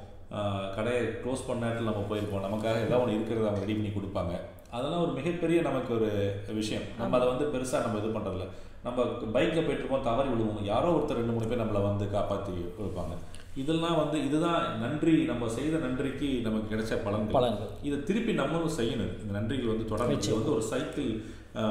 கடையை 0.76 1.04
க்ளோஸ் 1.24 1.48
பண்ண 1.48 1.62
நேரத்தில் 1.64 1.90
நம்ம 1.92 2.04
போயிருப்போம். 2.12 2.46
நமக்காக 2.48 2.78
ஏதாவது 2.86 3.04
ஒன்று 3.04 3.18
இருக்கிறத 3.20 3.48
அவங்க 3.50 3.64
ரெடி 3.66 3.76
பண்ணி 3.78 3.94
கொடுப்பாங்க. 3.96 4.36
அதெல்லாம் 4.76 5.04
ஒரு 5.06 5.14
மிகப்பெரிய 5.20 5.58
நமக்கு 5.70 5.92
ஒரு 5.98 6.10
விஷயம். 6.60 6.86
நம்ம 7.02 7.16
அதை 7.18 7.28
வந்து 7.32 7.46
பெருசாக 7.54 7.84
நம்ம 7.86 8.00
இது 8.02 8.16
பண்ணுறதில்ல 8.16 8.48
நம்ம 8.86 9.04
பைக்கில் 9.36 9.66
போயிட்டு 9.66 9.84
இருப்போம் 9.84 10.08
தவறி 10.08 10.30
விழுவோம். 10.32 10.64
யாரோ 10.72 10.88
ஒருத்தர் 10.96 11.20
ரெண்டு 11.20 11.36
மூணு 11.36 11.50
பேர் 11.50 11.62
நம்மளை 11.62 11.82
வந்து 11.90 12.06
காப்பாற்றி 12.16 12.56
கொடுப்பாங்க 12.78 13.14
இதெல்லாம் 13.62 14.00
வந்து 14.02 14.18
இதுதான் 14.28 14.64
நன்றி 14.84 15.14
நம்ம 15.30 15.50
செய்த 15.58 15.80
நன்றிக்கு 15.86 16.30
நமக்கு 16.48 16.72
கிடைச்ச 16.74 16.94
பலன்கள். 17.06 17.36
பலன்கள். 17.38 17.72
இதை 17.88 17.98
திருப்பி 18.10 18.34
நம்மளும் 18.42 18.76
செய்யணும். 18.80 19.14
இந்த 19.22 19.34
நன்றிகள் 19.38 19.74
வந்து 19.74 19.90
தொடர்ந்து 19.92 20.38
வந்து 20.40 20.54
ஒரு 20.56 20.66
சைக்கிள் 20.72 21.12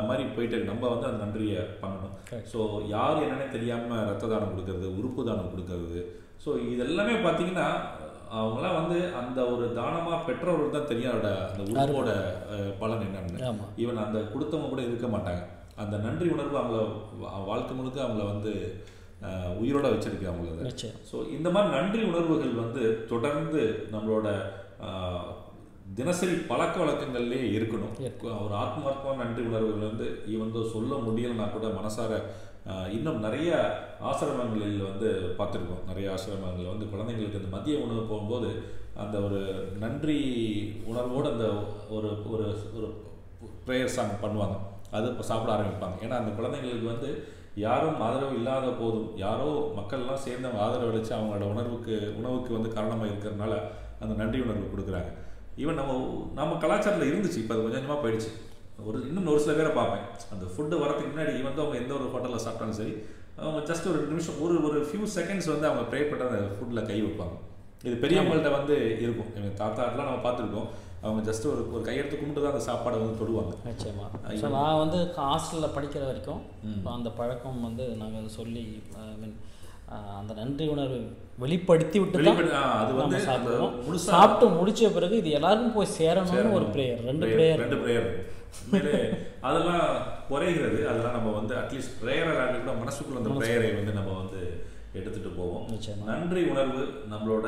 மாதிரி 0.08 0.24
போயிட்டு 0.34 0.58
நம்ம 0.70 0.82
வந்து 0.94 1.08
அந்த 1.08 1.20
நன்றியை 1.24 1.62
பண்ணணும். 1.82 2.14
ஸோ 2.50 2.58
யார் 2.96 3.22
என்னன்னே 3.24 3.48
தெரியாமல் 3.56 4.06
ரத்த 4.10 4.30
தானம் 4.32 4.52
கொடுக்கறது 4.52 4.88
உறுப்பு 4.98 5.22
தானம் 5.28 5.52
கொடுக்கறது. 5.54 6.00
ஸோ 6.44 6.50
இதெல்லாமே 6.74 7.16
பார்த்தீங்கன்னா 7.26 7.66
அவங்களாம் 8.40 8.78
வந்து 8.80 8.98
அந்த 9.20 9.38
ஒரு 9.52 9.64
தானமாக 9.78 10.18
பெற்றவர்கள் 10.28 10.76
தான் 10.76 10.88
தெரியும் 10.90 11.12
அதோட 11.12 11.30
அந்த 11.48 11.62
உறுப்போட 11.72 12.12
பலன் 12.82 13.04
என்னன்னு. 13.06 13.40
ஈவன் 13.82 14.04
அந்த 14.04 14.18
கொடுத்தவங்க 14.32 14.70
கூட 14.72 14.82
இருக்க 14.88 15.08
மாட்டாங்க. 15.14 15.42
அந்த 15.82 15.96
நன்றி 16.06 16.28
உணர்வு 16.34 16.56
அவங்கள 16.60 16.80
வாழ்க்கை 17.50 17.74
முழுக்க 17.76 17.98
அவங்கள 18.06 18.24
வந்து 18.32 18.52
உயிரோட 19.62 19.86
வச்சிருக்கு 19.92 20.30
அவங்கள 20.30 20.68
நிச்சயம். 20.70 20.98
ஸோ 21.10 21.16
இந்த 21.36 21.48
மாதிரி 21.54 21.74
நன்றி 21.76 22.02
உணர்வுகள் 22.10 22.54
வந்து 22.62 22.82
தொடர்ந்து 23.12 23.62
நம்மளோட 23.94 24.28
தினசரி 25.98 26.34
பழக்க 26.50 26.76
வழக்கங்கள்லேயே 26.82 27.46
இருக்கணும். 27.56 27.94
ஒரு 28.44 28.54
ஆத்மார்த்தமான 28.62 29.20
நன்றி 29.24 29.42
உணர்வுகள் 29.50 29.88
வந்து 29.90 30.06
இவன் 30.34 30.54
சொல்ல 30.74 30.92
முடியலைன்னா 31.06 31.46
கூட 31.56 31.68
மனசார 31.78 32.20
இன்னும் 32.96 33.24
நிறைய 33.26 33.50
ஆசிரமங்களில் 34.10 34.86
வந்து 34.88 35.08
பார்த்துருக்கோம். 35.38 35.84
நிறைய 35.90 36.06
ஆசிரமங்களில் 36.14 36.72
வந்து 36.72 36.90
குழந்தைங்களுக்கு 36.92 37.40
இந்த 37.40 37.50
மதிய 37.56 37.76
உணவு 37.84 38.02
போகும்போது 38.10 38.50
அந்த 39.02 39.16
ஒரு 39.26 39.40
நன்றி 39.84 40.18
உணர்வோடு 40.90 41.26
அந்த 41.32 41.46
ஒரு 41.96 42.10
ஒரு 42.32 42.46
ஒரு 42.76 42.88
ப்ரேயர் 43.66 43.94
சாங் 43.96 44.22
பண்ணுவாங்க. 44.24 44.56
அது 44.96 45.06
இப்போ 45.12 45.24
சாப்பிட 45.30 45.50
ஆரம்பிப்பாங்க. 45.54 45.96
ஏன்னா 46.04 46.16
அந்த 46.20 46.32
குழந்தைங்களுக்கு 46.38 46.92
வந்து 46.92 47.10
யாரும் 47.66 48.02
ஆதரவு 48.06 48.36
இல்லாத 48.40 48.68
போதும் 48.82 49.08
யாரோ 49.24 49.48
மக்கள்லாம் 49.78 50.24
சேர்ந்து 50.26 50.48
அவங்க 50.48 50.62
ஆதரவு 50.66 50.92
அளித்து 50.92 51.12
அவங்களோட 51.16 51.46
உணர்வுக்கு 51.54 51.96
உணவுக்கு 52.20 52.50
வந்து 52.56 52.70
காரணமாக 52.76 53.10
இருக்கிறதுனால 53.10 53.54
அந்த 54.02 54.12
நன்றி 54.20 54.38
உணர்வு 54.46 54.72
கொடுக்குறாங்க. 54.74 55.10
ஈவன் 55.62 55.80
நம்ம 55.80 55.92
நம்ம 56.38 56.56
கலாச்சாரத்தில் 56.62 57.10
இருந்துச்சு. 57.10 57.42
இப்போ 57.42 57.54
அது 57.54 57.64
கொஞ்சம் 57.64 57.80
கொஞ்சமாக 57.80 58.02
போயிடுச்சு. 58.04 58.30
ஒரு 58.88 58.98
இன்னும் 59.08 59.32
ஒரு 59.32 59.42
சில 59.44 59.54
பேரை 59.58 59.72
பார்ப்பேன். 59.78 60.04
அந்த 60.34 60.44
ஃபுட்டு 60.52 60.82
வரதுக்கு 60.82 61.10
முன்னாடி 61.12 61.32
வந்து 61.48 61.62
அவங்க 61.64 61.76
எந்த 61.82 61.92
ஒரு 61.98 62.06
ஹோட்டலில் 62.12 62.44
சாப்பிட்டாலும் 62.44 62.78
சரி 62.80 62.94
அவங்க 63.42 63.60
ஜஸ்ட் 63.70 63.90
ஒரு 63.92 64.00
நிமிஷம் 64.12 64.38
ஒரு 64.44 64.54
ஒரு 64.68 64.78
ஃபியூ 64.88 65.04
செகண்ட்ஸ் 65.16 65.50
வந்து 65.52 65.68
அவங்க 65.70 65.84
ப்ரே 65.90 66.00
பண்ண 66.10 66.28
அந்த 66.30 66.40
ஃபுட்டில் 66.56 66.86
கை 66.90 66.98
வைப்பாங்க. 67.04 67.36
இது 67.86 67.94
பெரியவங்கள்ட்ட 68.02 68.50
வந்து 68.56 68.74
இருக்கும். 69.04 69.30
எங்கள் 69.36 69.56
தாத்தாட்டெலாம் 69.60 70.08
நம்ம 70.08 70.22
பார்த்துருக்கோம். 70.26 70.68
அவங்க 71.04 71.20
ஜஸ்ட் 71.28 71.46
ஒரு 71.52 71.62
ஒரு 71.74 71.82
கையெடுத்து 71.86 72.18
கும்பிட்டு 72.18 72.42
தான் 72.42 72.52
அந்த 72.54 72.64
சாப்பாடை 72.68 72.98
வந்து 73.02 73.20
தொடுவாங்க. 73.20 73.54
நிச்சயமா. 73.70 74.04
ஸோ 74.42 74.48
நான் 74.58 74.80
வந்து 74.82 74.98
ஹாஸ்டலில் 75.16 75.74
படிக்கிற 75.76 76.02
வரைக்கும் 76.10 76.42
அந்த 76.98 77.10
பழக்கம் 77.20 77.58
வந்து 77.68 77.86
நாங்கள் 78.02 78.28
சொல்லி 78.38 78.64
ஐ 79.00 79.16
மீன் 79.22 79.34
அந்த 80.20 80.32
நன்றி 80.40 80.66
உணர்வு 80.74 81.00
வெளிப்படுத்தி 81.42 81.98
விட்டு 82.00 82.32
அது 82.82 82.92
வந்து 83.00 83.18
சாப்பிடுவோம் 83.28 83.74
சாப்பிட்டு 84.10 84.46
முடிச்ச 84.58 84.92
பிறகு 84.96 85.14
இது 85.22 85.30
எல்லாருக்கும் 85.38 85.76
போய் 85.78 85.94
சேரணும்னு 85.98 86.56
ஒரு 86.58 86.68
ப்ரேயர் 86.76 87.02
ரெண்டு 87.10 87.26
ப்ரேயர் 87.34 87.62
ரெண்டு 87.64 87.80
ப்ரேயர் 87.84 88.08
அதெல்லாம் 89.48 89.86
குறைகிறது. 90.30 90.78
அதெல்லாம் 90.90 91.16
நம்ம 91.18 91.30
வந்து 91.38 91.54
அட்லீஸ்ட் 91.60 91.98
ப்ரேயரை 92.02 92.32
கூட 92.58 92.72
மனசுக்குள்ள 92.82 93.20
அந்த 93.20 93.34
ப்ரேயரை 93.40 93.70
வந்து 93.78 93.98
நம்ம 93.98 94.14
வந்து 94.22 94.40
எடுத்துட்டு 94.98 95.30
போவோம். 95.36 95.66
நன்றி 96.10 96.40
உணர்வு 96.52 96.82
நம்மளோட 97.12 97.46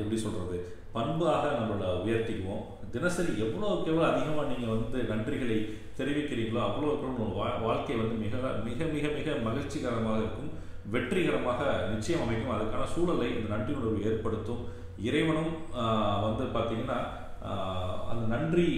எப்படி 0.00 0.18
சொல்றது? 0.26 0.58
பண்பாக 0.94 1.44
நம்மளோட 1.56 1.84
உயர்த்திக்குவோம். 2.04 2.64
தினசரி 2.94 3.32
எவ்வளோக்கு 3.44 3.90
எவ்வளோ 3.90 4.06
அதிகமாக 4.12 4.46
நீங்கள் 4.52 4.72
வந்து 4.76 4.98
நன்றிகளை 5.10 5.58
தெரிவிக்கிறீங்களோ 5.98 6.60
அவ்வளோக்கு 6.68 7.06
எவ்வளோ 7.08 7.26
வாழ்க்கை 7.66 7.96
வந்து 8.02 8.16
மிக 8.24 8.34
மிக 8.68 8.88
மிக 8.96 9.04
மிக 9.18 9.36
மகிழ்ச்சிகரமாக 9.48 10.22
இருக்கும். 10.22 10.50
வெற்றிகரமாக 10.94 11.60
நிச்சயம் 11.92 12.22
அமைக்கும். 12.24 12.54
அதுக்கான 12.56 12.86
சூழலை 12.94 13.28
இந்த 13.36 13.48
நன்றி 13.54 13.72
உணர்வு 13.78 14.06
ஏற்படுத்தும். 14.10 14.62
இறைவனும் 15.08 15.52
வந்து 16.26 16.44
பார்த்தீங்கன்னா 16.56 16.98
அந்த 18.10 18.24
நன்றி 18.34 18.68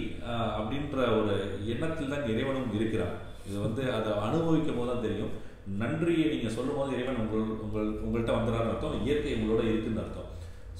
அப்படின்ற 0.59 0.97
ஒரு 1.19 1.35
எண்ணத்தில் 1.73 2.13
தான் 2.15 2.29
இறைவனும் 2.33 2.75
இருக்கிறான். 2.79 3.15
இது 3.49 3.57
வந்து 3.67 3.83
அதை 3.99 4.11
அனுபவிக்கும் 4.27 4.79
போது 4.79 4.91
தான் 4.91 5.07
தெரியும். 5.07 5.33
நன்றியை 5.81 6.27
நீங்கள் 6.33 6.55
சொல்லும் 6.57 6.79
போது 6.79 6.91
இறைவன் 6.97 7.21
உங்கள் 7.23 7.51
உங்கள் 7.65 7.89
உங்கள்கிட்ட 8.05 8.33
வந்துடுறான்னு 8.37 8.73
அர்த்தம் 8.73 9.03
இயற்கை 9.07 9.35
உங்களோட 9.39 9.63
இருக்குன்னு 9.71 10.03
அர்த்தம். 10.05 10.31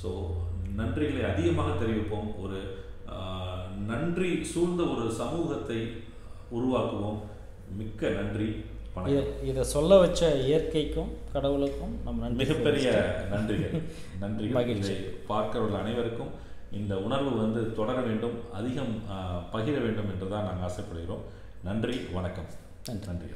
ஸோ 0.03 0.11
நன்றிகளை 0.81 1.23
அதிகமாக 1.33 1.71
தெரிவிப்போம். 1.83 2.29
ஒரு 2.43 2.61
நன்றி 3.91 4.31
சூழ்ந்த 4.53 4.83
ஒரு 4.93 5.05
சமூகத்தை 5.21 5.81
உருவாக்குவோம். 6.57 7.19
மிக்க 7.81 8.11
நன்றி. 8.21 8.49
இதை 9.51 9.63
சொல்ல 9.75 9.99
வச்ச 10.05 10.23
இயற்கைக்கும் 10.47 11.13
கடவுளுக்கும் 11.33 12.03
நம்ம 12.05 12.29
மிகப்பெரிய 12.29 12.89
நன்றிகள். 13.33 13.83
நன்றிகள். 14.21 14.51
மகிழ்ச்சி. 14.51 14.93
பார்க்கிறவர்கள் 15.27 15.81
அனைவருக்கும் 15.81 16.33
இந்த 16.73 16.99
உணர்வு 16.99 17.31
வந்து 17.37 17.75
தொடர 17.75 18.01
வேண்டும் 18.01 18.37
அதிகம் 18.53 18.95
பகிர 19.53 19.81
வேண்டும் 19.81 20.11
என்று 20.13 20.29
தான் 20.29 20.45
நாங்கள் 20.45 20.69
ஆசைப்படுகிறோம். 20.69 21.25
நன்றி 21.65 21.97
வணக்கம். 22.13 22.51
நன்றி. 22.89 23.07
நன்றி 23.07 23.27